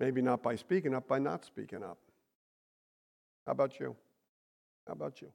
Maybe 0.00 0.22
not 0.22 0.42
by 0.42 0.56
speaking 0.56 0.94
up, 0.94 1.06
by 1.06 1.18
not 1.18 1.44
speaking 1.44 1.82
up. 1.82 1.98
How 3.46 3.52
about 3.52 3.78
you? 3.78 3.94
How 4.86 4.92
about 4.92 5.20
you? 5.20 5.32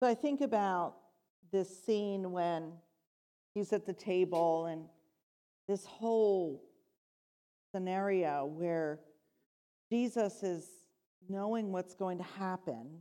So 0.00 0.06
I 0.06 0.14
think 0.14 0.40
about 0.40 0.96
this 1.50 1.84
scene 1.84 2.30
when 2.32 2.72
he's 3.54 3.72
at 3.72 3.86
the 3.86 3.92
table 3.92 4.66
and 4.66 4.84
this 5.68 5.84
whole 5.84 6.62
scenario 7.72 8.44
where 8.44 9.00
Jesus 9.90 10.42
is 10.42 10.68
knowing 11.28 11.72
what's 11.72 11.94
going 11.94 12.18
to 12.18 12.24
happen. 12.24 13.00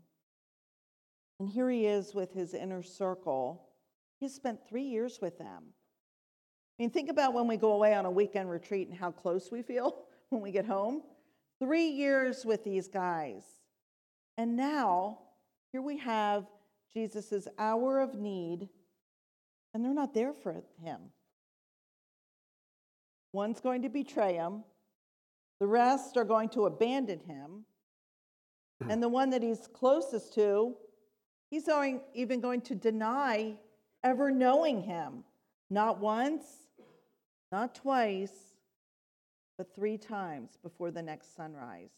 And 1.40 1.50
here 1.50 1.70
he 1.70 1.86
is 1.86 2.14
with 2.14 2.34
his 2.34 2.54
inner 2.54 2.82
circle. 2.82 3.68
He 4.20 4.30
spent 4.30 4.60
three 4.68 4.84
years 4.84 5.20
with 5.22 5.38
them. 5.38 5.64
I 6.78 6.84
mean, 6.84 6.90
think 6.90 7.10
about 7.10 7.34
when 7.34 7.48
we 7.48 7.58
go 7.58 7.74
away 7.74 7.94
on 7.94 8.06
a 8.06 8.12
weekend 8.12 8.50
retreat 8.50 8.88
and 8.88 8.98
how 8.98 9.12
close 9.12 9.52
we 9.52 9.62
feel 9.62 10.06
when 10.30 10.42
we 10.42 10.52
get 10.52 10.66
home. 10.66 11.04
Three 11.60 11.88
years 11.88 12.46
with 12.46 12.64
these 12.64 12.88
guys. 12.88 13.44
And 14.38 14.56
now, 14.56 15.20
here 15.72 15.82
we 15.82 15.98
have 16.00 16.46
Jesus' 16.94 17.48
hour 17.58 18.02
of 18.02 18.16
need, 18.16 18.70
and 19.74 19.84
they're 19.84 19.94
not 19.94 20.14
there 20.14 20.34
for 20.34 20.64
him. 20.82 21.00
One's 23.34 23.60
going 23.60 23.82
to 23.82 23.90
betray 23.90 24.36
him, 24.36 24.64
the 25.60 25.68
rest 25.68 26.18
are 26.18 26.24
going 26.24 26.50
to 26.50 26.66
abandon 26.66 27.20
him, 27.20 27.66
hmm. 28.82 28.90
and 28.90 29.02
the 29.02 29.10
one 29.10 29.30
that 29.30 29.44
he's 29.44 29.68
closest 29.74 30.34
to, 30.36 30.76
he's 31.50 31.66
going, 31.66 32.02
even 32.14 32.40
going 32.40 32.62
to 32.62 32.76
deny 32.76 33.56
ever 34.04 34.32
knowing 34.32 34.82
him. 34.82 35.24
Not 35.70 36.00
once, 36.00 36.44
not 37.52 37.76
twice, 37.76 38.55
but 39.58 39.74
three 39.74 39.98
times 39.98 40.58
before 40.62 40.92
the 40.92 41.02
next 41.02 41.36
sunrise. 41.36 41.92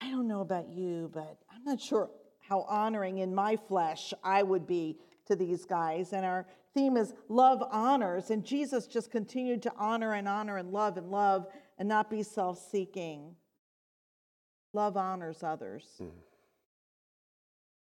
I 0.00 0.10
don't 0.10 0.28
know 0.28 0.40
about 0.40 0.68
you, 0.68 1.10
but 1.12 1.38
I'm 1.50 1.64
not 1.64 1.80
sure 1.80 2.10
how 2.40 2.60
honoring 2.68 3.18
in 3.18 3.34
my 3.34 3.56
flesh 3.56 4.12
I 4.22 4.42
would 4.42 4.66
be 4.66 4.98
to 5.26 5.34
these 5.34 5.64
guys. 5.64 6.12
And 6.12 6.24
our 6.24 6.46
theme 6.74 6.96
is 6.96 7.14
love 7.28 7.62
honors. 7.70 8.30
And 8.30 8.44
Jesus 8.44 8.86
just 8.86 9.10
continued 9.10 9.62
to 9.62 9.72
honor 9.76 10.12
and 10.12 10.28
honor 10.28 10.58
and 10.58 10.70
love 10.70 10.96
and 10.96 11.10
love 11.10 11.46
and 11.78 11.88
not 11.88 12.10
be 12.10 12.22
self 12.22 12.58
seeking. 12.70 13.34
Love 14.72 14.96
honors 14.96 15.42
others. 15.42 15.86
Mm. 16.00 16.10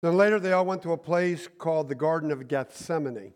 Then 0.02 0.18
later, 0.18 0.40
they 0.40 0.52
all 0.52 0.66
went 0.66 0.84
to 0.84 0.92
a 0.92 0.98
place 0.98 1.48
called 1.58 1.88
the 1.88 1.96
Garden 1.96 2.30
of 2.30 2.48
Gethsemane, 2.48 3.34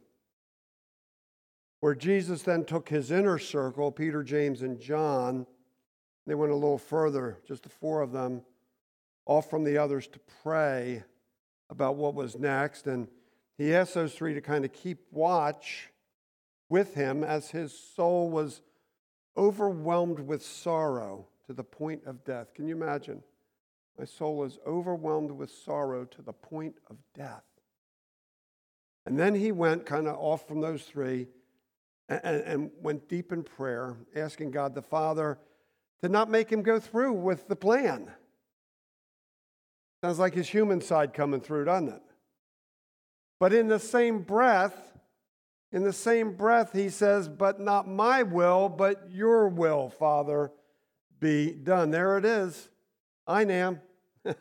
where 1.79 1.95
Jesus 1.95 2.43
then 2.43 2.65
took 2.65 2.89
his 2.89 3.11
inner 3.11 3.37
circle, 3.37 3.91
Peter, 3.91 4.23
James, 4.23 4.61
and 4.61 4.79
John. 4.79 5.45
They 6.25 6.35
went 6.35 6.51
a 6.51 6.55
little 6.55 6.77
further, 6.77 7.37
just 7.47 7.63
the 7.63 7.69
four 7.69 8.01
of 8.01 8.11
them, 8.11 8.41
off 9.25 9.49
from 9.49 9.63
the 9.63 9.77
others 9.77 10.07
to 10.07 10.19
pray 10.43 11.03
about 11.69 11.95
what 11.95 12.15
was 12.15 12.37
next. 12.37 12.87
And 12.87 13.07
he 13.57 13.73
asked 13.73 13.93
those 13.93 14.13
three 14.13 14.33
to 14.33 14.41
kind 14.41 14.65
of 14.65 14.73
keep 14.73 14.99
watch 15.11 15.89
with 16.69 16.95
him 16.95 17.23
as 17.23 17.51
his 17.51 17.77
soul 17.95 18.29
was 18.29 18.61
overwhelmed 19.37 20.19
with 20.19 20.43
sorrow 20.43 21.27
to 21.45 21.53
the 21.53 21.63
point 21.63 22.01
of 22.05 22.23
death. 22.23 22.53
Can 22.53 22.67
you 22.67 22.75
imagine? 22.75 23.23
My 23.97 24.05
soul 24.05 24.43
is 24.43 24.59
overwhelmed 24.65 25.31
with 25.31 25.49
sorrow 25.49 26.05
to 26.05 26.21
the 26.21 26.33
point 26.33 26.75
of 26.89 26.97
death. 27.15 27.43
And 29.05 29.17
then 29.17 29.35
he 29.35 29.51
went 29.51 29.85
kind 29.85 30.07
of 30.07 30.17
off 30.17 30.47
from 30.47 30.59
those 30.59 30.83
three 30.83 31.27
and, 32.09 32.41
and, 32.41 32.71
went 32.81 33.09
deep 33.09 33.31
in 33.31 33.43
prayer, 33.43 33.97
asking 34.15 34.51
God 34.51 34.73
the 34.73 34.81
Father 34.81 35.37
to 36.01 36.09
not 36.09 36.29
make 36.29 36.49
him 36.49 36.61
go 36.61 36.79
through 36.79 37.13
with 37.13 37.47
the 37.47 37.55
plan. 37.55 38.11
Sounds 40.03 40.19
like 40.19 40.33
his 40.33 40.47
human 40.47 40.79
side 40.79 41.13
coming 41.13 41.41
through, 41.41 41.65
doesn't 41.65 41.89
it? 41.89 42.01
But 43.39 43.53
in 43.53 43.67
the 43.67 43.79
same 43.79 44.21
breath, 44.21 44.97
in 45.71 45.83
the 45.83 45.93
same 45.93 46.33
breath, 46.33 46.71
he 46.73 46.89
says, 46.89 47.27
But 47.27 47.59
not 47.59 47.87
my 47.87 48.23
will, 48.23 48.69
but 48.69 49.09
your 49.11 49.49
will, 49.49 49.89
Father, 49.89 50.51
be 51.19 51.51
done. 51.51 51.91
There 51.91 52.17
it 52.17 52.25
is. 52.25 52.69
I 53.25 53.43
am. 53.43 53.81
it's 54.25 54.37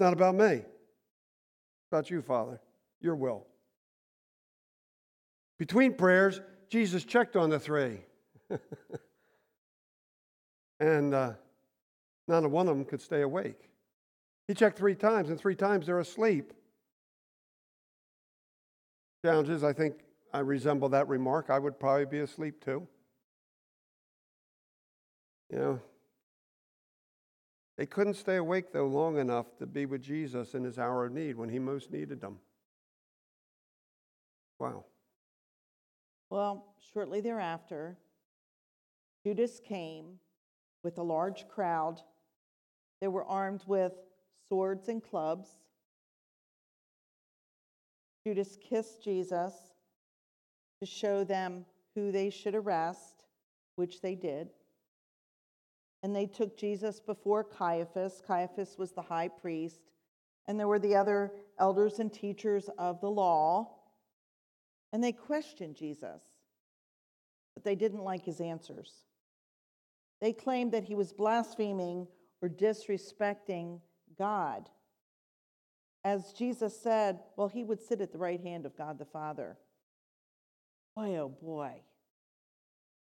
not 0.00 0.12
about 0.12 0.34
me. 0.34 0.46
It's 0.46 0.66
about 1.92 2.10
you, 2.10 2.20
Father. 2.20 2.60
Your 3.00 3.14
will. 3.14 3.46
Between 5.58 5.94
prayers, 5.94 6.40
Jesus 6.70 7.04
checked 7.04 7.36
on 7.36 7.50
the 7.50 7.58
three. 7.58 7.98
and 10.80 11.12
uh, 11.12 11.32
not 12.28 12.48
one 12.48 12.68
of 12.68 12.76
them 12.76 12.84
could 12.84 13.00
stay 13.00 13.22
awake. 13.22 13.68
He 14.46 14.54
checked 14.54 14.78
three 14.78 14.94
times, 14.94 15.30
and 15.30 15.38
three 15.38 15.56
times 15.56 15.86
they're 15.86 15.98
asleep. 15.98 16.52
Challenges, 19.24 19.62
I 19.62 19.72
think 19.72 19.96
I 20.32 20.38
resemble 20.38 20.88
that 20.90 21.08
remark. 21.08 21.50
I 21.50 21.58
would 21.58 21.78
probably 21.78 22.06
be 22.06 22.20
asleep 22.20 22.64
too. 22.64 22.86
You 25.52 25.58
know, 25.58 25.80
they 27.76 27.86
couldn't 27.86 28.14
stay 28.14 28.36
awake, 28.36 28.72
though, 28.72 28.86
long 28.86 29.18
enough 29.18 29.46
to 29.58 29.66
be 29.66 29.86
with 29.86 30.02
Jesus 30.02 30.54
in 30.54 30.64
his 30.64 30.78
hour 30.78 31.06
of 31.06 31.12
need 31.12 31.36
when 31.36 31.48
he 31.48 31.58
most 31.58 31.90
needed 31.90 32.20
them. 32.20 32.38
Wow. 34.58 34.84
Well, 36.30 36.74
shortly 36.92 37.20
thereafter, 37.20 37.98
Judas 39.26 39.60
came 39.60 40.20
with 40.84 40.96
a 40.98 41.02
large 41.02 41.48
crowd. 41.48 42.00
They 43.00 43.08
were 43.08 43.24
armed 43.24 43.64
with 43.66 43.92
swords 44.48 44.88
and 44.88 45.02
clubs. 45.02 45.48
Judas 48.24 48.56
kissed 48.60 49.02
Jesus 49.02 49.54
to 50.80 50.86
show 50.86 51.24
them 51.24 51.64
who 51.96 52.12
they 52.12 52.30
should 52.30 52.54
arrest, 52.54 53.24
which 53.74 54.00
they 54.00 54.14
did. 54.14 54.50
And 56.02 56.14
they 56.14 56.26
took 56.26 56.56
Jesus 56.56 57.00
before 57.00 57.42
Caiaphas. 57.42 58.22
Caiaphas 58.24 58.78
was 58.78 58.92
the 58.92 59.02
high 59.02 59.28
priest, 59.28 59.80
and 60.46 60.58
there 60.58 60.68
were 60.68 60.78
the 60.78 60.94
other 60.94 61.32
elders 61.58 61.98
and 61.98 62.12
teachers 62.12 62.70
of 62.78 63.00
the 63.00 63.10
law. 63.10 63.79
And 64.92 65.02
they 65.02 65.12
questioned 65.12 65.76
Jesus, 65.76 66.22
but 67.54 67.64
they 67.64 67.74
didn't 67.74 68.02
like 68.02 68.24
his 68.24 68.40
answers. 68.40 68.92
They 70.20 70.32
claimed 70.32 70.72
that 70.72 70.84
he 70.84 70.94
was 70.94 71.12
blaspheming 71.12 72.06
or 72.42 72.48
disrespecting 72.48 73.80
God. 74.18 74.68
As 76.04 76.32
Jesus 76.32 76.78
said, 76.80 77.20
well, 77.36 77.48
he 77.48 77.64
would 77.64 77.80
sit 77.80 78.00
at 78.00 78.12
the 78.12 78.18
right 78.18 78.40
hand 78.40 78.66
of 78.66 78.76
God 78.76 78.98
the 78.98 79.04
Father. 79.04 79.58
Boy, 80.96 81.16
oh 81.16 81.28
boy. 81.28 81.82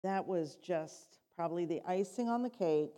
That 0.04 0.28
was 0.28 0.56
just 0.56 1.18
probably 1.36 1.66
the 1.66 1.82
icing 1.88 2.30
on 2.30 2.44
the 2.44 2.50
cake. 2.50 2.96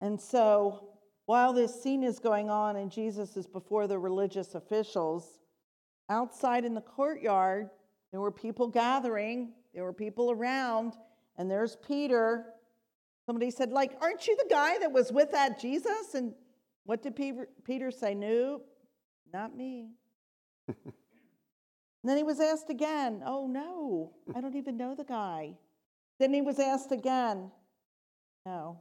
And 0.00 0.20
so, 0.20 0.90
while 1.26 1.52
this 1.52 1.82
scene 1.82 2.02
is 2.02 2.18
going 2.18 2.48
on 2.48 2.76
and 2.76 2.90
Jesus 2.90 3.36
is 3.36 3.46
before 3.46 3.86
the 3.86 3.98
religious 3.98 4.54
officials, 4.54 5.38
outside 6.08 6.64
in 6.64 6.74
the 6.74 6.80
courtyard, 6.80 7.70
there 8.10 8.20
were 8.20 8.32
people 8.32 8.68
gathering, 8.68 9.52
there 9.74 9.84
were 9.84 9.92
people 9.92 10.30
around, 10.30 10.94
and 11.36 11.50
there's 11.50 11.76
Peter. 11.76 12.46
Somebody 13.26 13.50
said, 13.50 13.70
like, 13.70 13.96
aren't 14.00 14.26
you 14.26 14.36
the 14.36 14.48
guy 14.48 14.78
that 14.78 14.92
was 14.92 15.12
with 15.12 15.32
that 15.32 15.60
Jesus? 15.60 16.14
And 16.14 16.34
what 16.84 17.02
did 17.02 17.14
Peter 17.64 17.90
say? 17.90 18.14
Nope, 18.14 18.66
not 19.32 19.54
me. 19.56 19.90
And 22.02 22.08
then 22.08 22.16
he 22.16 22.22
was 22.22 22.40
asked 22.40 22.70
again, 22.70 23.22
Oh, 23.26 23.46
no, 23.46 24.12
I 24.34 24.40
don't 24.40 24.56
even 24.56 24.76
know 24.76 24.94
the 24.94 25.04
guy. 25.04 25.54
Then 26.18 26.32
he 26.32 26.40
was 26.40 26.58
asked 26.58 26.92
again, 26.92 27.50
No. 28.46 28.80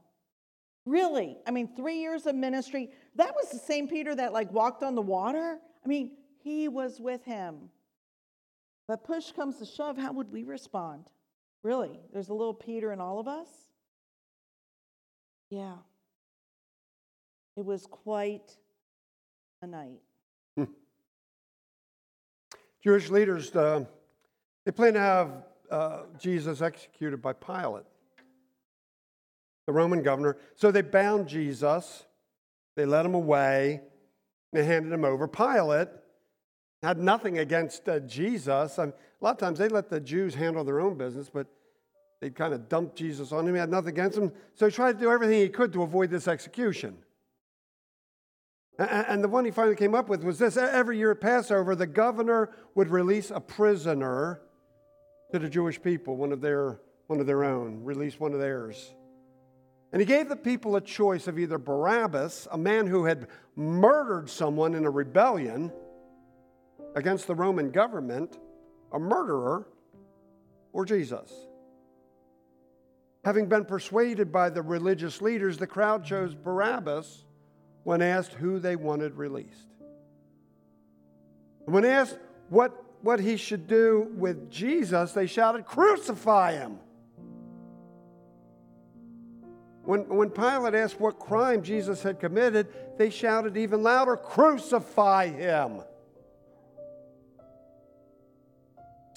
Really? 0.86 1.38
I 1.46 1.52
mean, 1.52 1.68
three 1.76 1.98
years 2.00 2.26
of 2.28 2.36
ministry. 2.36 2.90
That 3.16 3.36
was 3.36 3.50
the 3.50 3.60
same 3.60 3.90
Peter 3.90 4.16
that 4.16 4.32
like 4.32 4.50
walked 4.54 4.84
on 4.84 4.96
the 4.96 5.02
water. 5.02 5.60
I 5.84 5.88
mean, 5.88 6.12
he 6.48 6.70
was 6.70 6.98
with 6.98 7.26
him. 7.26 7.70
But 8.88 9.04
push 9.04 9.34
comes 9.34 9.58
to 9.58 9.66
shove, 9.66 9.98
how 9.98 10.14
would 10.14 10.32
we 10.32 10.46
respond? 10.46 11.10
Really? 11.62 12.00
There's 12.14 12.30
a 12.30 12.34
little 12.34 12.54
Peter 12.54 12.94
in 12.94 13.02
all 13.02 13.20
of 13.20 13.28
us? 13.28 13.50
Yeah. 15.50 15.76
It 17.58 17.66
was 17.66 17.86
quite 17.86 18.56
a 19.62 19.68
night. 19.68 20.00
Jewish 22.82 23.10
leaders, 23.10 23.54
uh, 23.54 23.84
they 24.64 24.72
plan 24.72 24.94
to 24.94 25.00
have 25.02 25.32
uh, 25.70 26.04
Jesus 26.18 26.62
executed 26.62 27.22
by 27.22 27.34
Pilate, 27.34 27.84
the 29.66 29.74
Roman 29.74 30.02
governor. 30.02 30.38
So 30.56 30.72
they 30.72 30.82
bound 30.82 31.28
Jesus, 31.28 32.06
they 32.78 32.86
led 32.86 33.06
him 33.06 33.16
away, 33.16 33.82
they 34.54 34.64
handed 34.64 34.94
him 34.94 35.04
over. 35.04 35.28
Pilate 35.28 35.90
had 36.84 37.00
nothing 37.00 37.40
against 37.40 37.88
uh, 37.90 38.00
Jesus. 38.00 38.78
I 38.78 38.86
mean, 38.86 38.94
a 39.22 39.24
lot 39.24 39.32
of 39.32 39.38
times 39.38 39.60
they 39.60 39.68
let 39.68 39.90
the 39.90 40.00
Jews 40.00 40.36
handle 40.36 40.64
their 40.64 40.80
own 40.80 40.98
business, 40.98 41.30
but 41.32 41.48
they 42.22 42.30
kind 42.30 42.54
of 42.54 42.70
dumped 42.70 42.96
Jesus 42.96 43.32
on 43.32 43.48
him. 43.48 43.54
He 43.54 43.60
had 43.60 43.70
nothing 43.70 43.90
against 43.90 44.18
him. 44.18 44.32
So 44.56 44.68
he 44.68 44.72
tried 44.72 44.94
to 44.94 45.00
do 45.00 45.12
everything 45.12 45.40
he 45.40 45.50
could 45.50 45.74
to 45.74 45.84
avoid 45.84 46.10
this 46.10 46.28
execution. 46.28 46.98
And 48.80 49.24
the 49.24 49.28
one 49.28 49.44
he 49.44 49.50
finally 49.50 49.76
came 49.76 49.96
up 49.96 50.08
with 50.08 50.24
was 50.24 50.38
this 50.38 50.56
every 50.56 51.00
year 51.00 51.12
at 51.12 51.22
Passover, 51.22 51.76
the 51.76 51.88
governor 51.88 52.52
would 52.76 52.90
release 52.90 53.32
a 53.32 53.40
prisoner 53.40 54.42
to 55.32 55.40
the 55.40 55.50
Jewish 55.50 55.82
people, 55.82 56.16
one 56.16 56.32
of 56.32 56.42
their, 56.42 56.80
one 57.08 57.20
of 57.20 57.26
their 57.26 57.44
own, 57.44 57.84
release 57.84 58.20
one 58.20 58.34
of 58.34 58.40
theirs. 58.40 58.94
And 59.92 60.00
he 60.00 60.06
gave 60.06 60.30
the 60.30 60.36
people 60.36 60.76
a 60.76 60.82
choice 60.82 61.28
of 61.28 61.40
either 61.40 61.58
Barabbas, 61.58 62.48
a 62.52 62.58
man 62.58 62.86
who 62.86 63.06
had 63.06 63.28
murdered 63.56 64.30
someone 64.30 64.76
in 64.76 64.86
a 64.86 64.92
rebellion 64.92 65.72
against 66.96 67.28
the 67.28 67.36
Roman 67.36 67.72
government, 67.72 68.40
a 68.92 69.00
murderer, 69.00 69.68
or 70.74 70.86
Jesus. 70.86 71.32
Having 73.24 73.48
been 73.48 73.66
persuaded 73.66 74.32
by 74.32 74.50
the 74.50 74.62
religious 74.62 75.22
leaders, 75.22 75.58
the 75.58 75.68
crowd 75.68 76.04
chose 76.04 76.34
Barabbas 76.34 77.26
when 77.84 78.02
asked 78.02 78.34
who 78.34 78.60
they 78.60 78.76
wanted 78.76 79.16
released. 79.16 79.68
When 81.66 81.84
asked 81.84 82.18
what, 82.50 82.84
what 83.02 83.20
he 83.20 83.38
should 83.38 83.68
do 83.68 84.08
with 84.16 84.50
Jesus, 84.50 85.12
they 85.12 85.28
shouted, 85.28 85.66
Crucify 85.66 86.54
him! 86.54 86.80
When, 89.84 90.08
when 90.08 90.30
Pilate 90.30 90.76
asked 90.76 91.00
what 91.00 91.20
crime 91.20 91.64
Jesus 91.64 92.04
had 92.04 92.20
committed, 92.20 92.68
they 92.98 93.10
shouted 93.10 93.56
even 93.58 93.84
louder, 93.84 94.18
Crucify 94.18 95.28
him! 95.28 95.82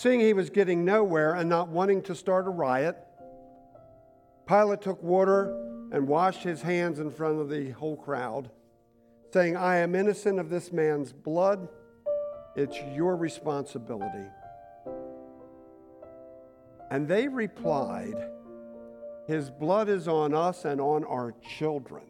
Seeing 0.01 0.21
he 0.21 0.33
was 0.33 0.49
getting 0.49 0.83
nowhere 0.87 1.35
and 1.35 1.47
not 1.47 1.69
wanting 1.69 2.01
to 2.05 2.15
start 2.15 2.47
a 2.47 2.51
riot, 2.51 2.97
Pilate 4.47 4.81
took 4.81 5.03
water 5.03 5.51
and 5.93 6.09
washed 6.09 6.43
his 6.43 6.63
hands 6.63 7.01
in 7.01 7.11
front 7.11 7.39
of 7.39 7.51
the 7.51 7.73
whole 7.73 7.99
crowd 7.99 8.49
saying, 9.31 9.59
I 9.59 9.77
am 9.77 9.95
innocent 9.95 10.39
of 10.39 10.49
this 10.49 10.73
man's 10.73 11.13
blood. 11.13 11.69
It's 12.57 12.79
your 12.95 13.15
responsibility. 13.15 14.25
And 16.91 17.07
they 17.07 17.29
replied, 17.29 18.27
His 19.27 19.51
blood 19.51 19.91
is 19.91 20.09
on 20.09 20.33
us 20.33 20.65
and 20.65 20.81
on 20.81 21.05
our 21.05 21.35
children. 21.59 22.05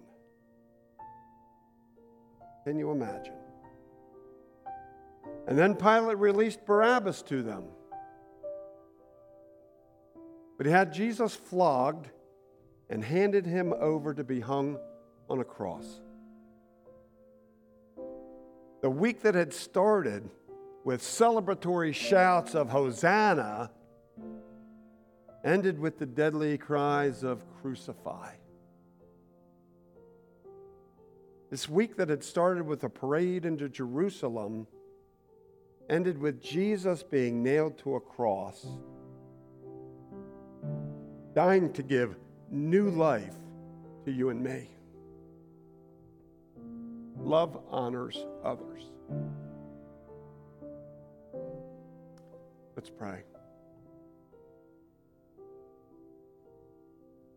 Can 2.62 2.78
you 2.78 2.92
imagine? 2.92 3.34
And 5.48 5.58
then 5.58 5.74
Pilate 5.74 6.18
released 6.18 6.64
Barabbas 6.64 7.22
to 7.22 7.42
them. 7.42 7.64
But 10.60 10.66
he 10.66 10.72
had 10.72 10.92
Jesus 10.92 11.34
flogged 11.34 12.10
and 12.90 13.02
handed 13.02 13.46
him 13.46 13.72
over 13.80 14.12
to 14.12 14.22
be 14.22 14.40
hung 14.40 14.78
on 15.30 15.40
a 15.40 15.44
cross. 15.44 16.02
The 18.82 18.90
week 18.90 19.22
that 19.22 19.34
had 19.34 19.54
started 19.54 20.28
with 20.84 21.00
celebratory 21.00 21.94
shouts 21.94 22.54
of 22.54 22.68
Hosanna 22.68 23.70
ended 25.42 25.78
with 25.78 25.98
the 25.98 26.04
deadly 26.04 26.58
cries 26.58 27.22
of 27.22 27.42
Crucify. 27.62 28.34
This 31.50 31.70
week 31.70 31.96
that 31.96 32.10
had 32.10 32.22
started 32.22 32.66
with 32.66 32.84
a 32.84 32.90
parade 32.90 33.46
into 33.46 33.70
Jerusalem 33.70 34.66
ended 35.88 36.18
with 36.18 36.42
Jesus 36.42 37.02
being 37.02 37.42
nailed 37.42 37.78
to 37.78 37.94
a 37.94 38.00
cross, 38.00 38.66
dying 41.34 41.72
to 41.72 41.82
give 41.82 42.16
new 42.50 42.90
life 42.90 43.34
to 44.04 44.10
you 44.10 44.30
and 44.30 44.42
me. 44.42 44.68
Love 47.18 47.62
honors 47.70 48.24
others. 48.44 48.84
Let's 52.76 52.90
pray. 52.90 53.22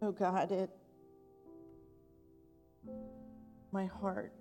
Oh 0.01 0.11
God, 0.11 0.51
it 0.51 0.69
my 3.71 3.85
heart 3.85 4.33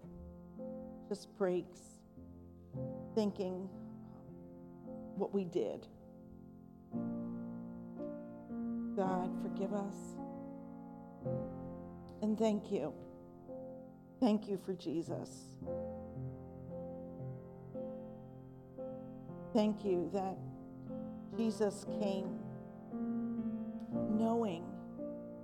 just 1.09 1.37
breaks 1.38 1.81
thinking 3.15 3.69
what 5.17 5.33
we 5.33 5.45
did. 5.45 5.87
God, 8.96 9.31
forgive 9.42 9.72
us. 9.72 9.96
And 12.20 12.38
thank 12.38 12.70
you. 12.70 12.92
Thank 14.20 14.48
you 14.48 14.59
for 14.64 14.74
Jesus. 14.74 15.31
Thank 19.52 19.85
you 19.85 20.11
that 20.12 20.37
Jesus 21.37 21.85
came 22.00 22.38
knowing 24.11 24.64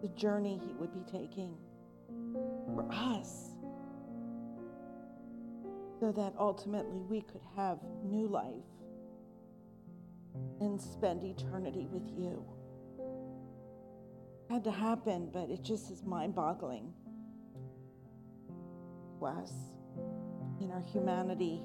the 0.02 0.08
journey 0.08 0.60
he 0.64 0.72
would 0.74 0.92
be 0.92 1.10
taking 1.10 1.56
for 2.74 2.86
us 2.92 3.50
so 5.98 6.12
that 6.12 6.32
ultimately 6.38 7.00
we 7.08 7.22
could 7.22 7.42
have 7.56 7.78
new 8.04 8.28
life 8.28 8.52
and 10.60 10.80
spend 10.80 11.24
eternity 11.24 11.88
with 11.90 12.08
you. 12.16 12.44
Had 14.50 14.64
to 14.64 14.70
happen, 14.70 15.30
but 15.32 15.50
it 15.50 15.62
just 15.62 15.90
is 15.90 16.02
mind 16.02 16.34
boggling 16.34 16.92
to 19.18 19.26
us 19.26 19.52
in 20.60 20.70
our 20.70 20.80
humanity. 20.80 21.62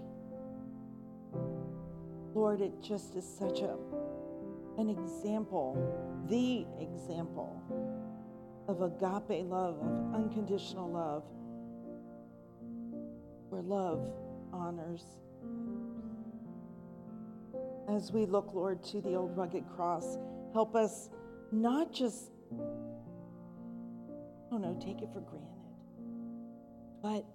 Lord, 2.33 2.61
it 2.61 2.81
just 2.81 3.15
is 3.15 3.25
such 3.25 3.61
a 3.61 3.77
an 4.77 4.89
example, 4.89 5.77
the 6.27 6.65
example 6.81 7.61
of 8.67 8.81
agape 8.81 9.45
love, 9.47 9.77
of 9.77 10.15
unconditional 10.15 10.89
love, 10.89 11.23
where 13.49 13.61
love 13.61 14.11
honors 14.51 15.03
As 17.89 18.11
we 18.11 18.25
look, 18.25 18.53
Lord, 18.53 18.83
to 18.85 19.01
the 19.01 19.15
old 19.15 19.35
rugged 19.35 19.65
cross, 19.75 20.17
help 20.53 20.75
us 20.75 21.09
not 21.51 21.91
just, 21.91 22.31
oh 24.51 24.57
no, 24.57 24.77
take 24.79 25.01
it 25.01 25.09
for 25.13 25.21
granted, 25.21 25.49
but 27.01 27.25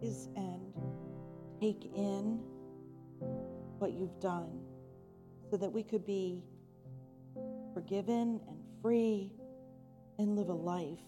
is 0.00 0.28
and 0.36 0.72
take 1.60 1.84
in 1.96 2.40
what 3.78 3.92
you've 3.92 4.20
done 4.20 4.60
so 5.50 5.56
that 5.56 5.72
we 5.72 5.82
could 5.82 6.06
be 6.06 6.42
forgiven 7.74 8.40
and 8.48 8.58
free 8.82 9.32
and 10.18 10.36
live 10.36 10.48
a 10.48 10.52
life 10.52 10.98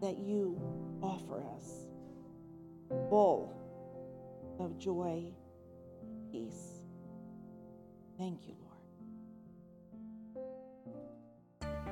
that 0.00 0.18
you 0.18 0.60
offer 1.02 1.42
us 1.56 1.86
full 3.08 3.54
of 4.58 4.78
joy 4.78 5.32
and 6.02 6.32
peace. 6.32 6.84
Thank 8.18 8.46
you, 8.48 8.59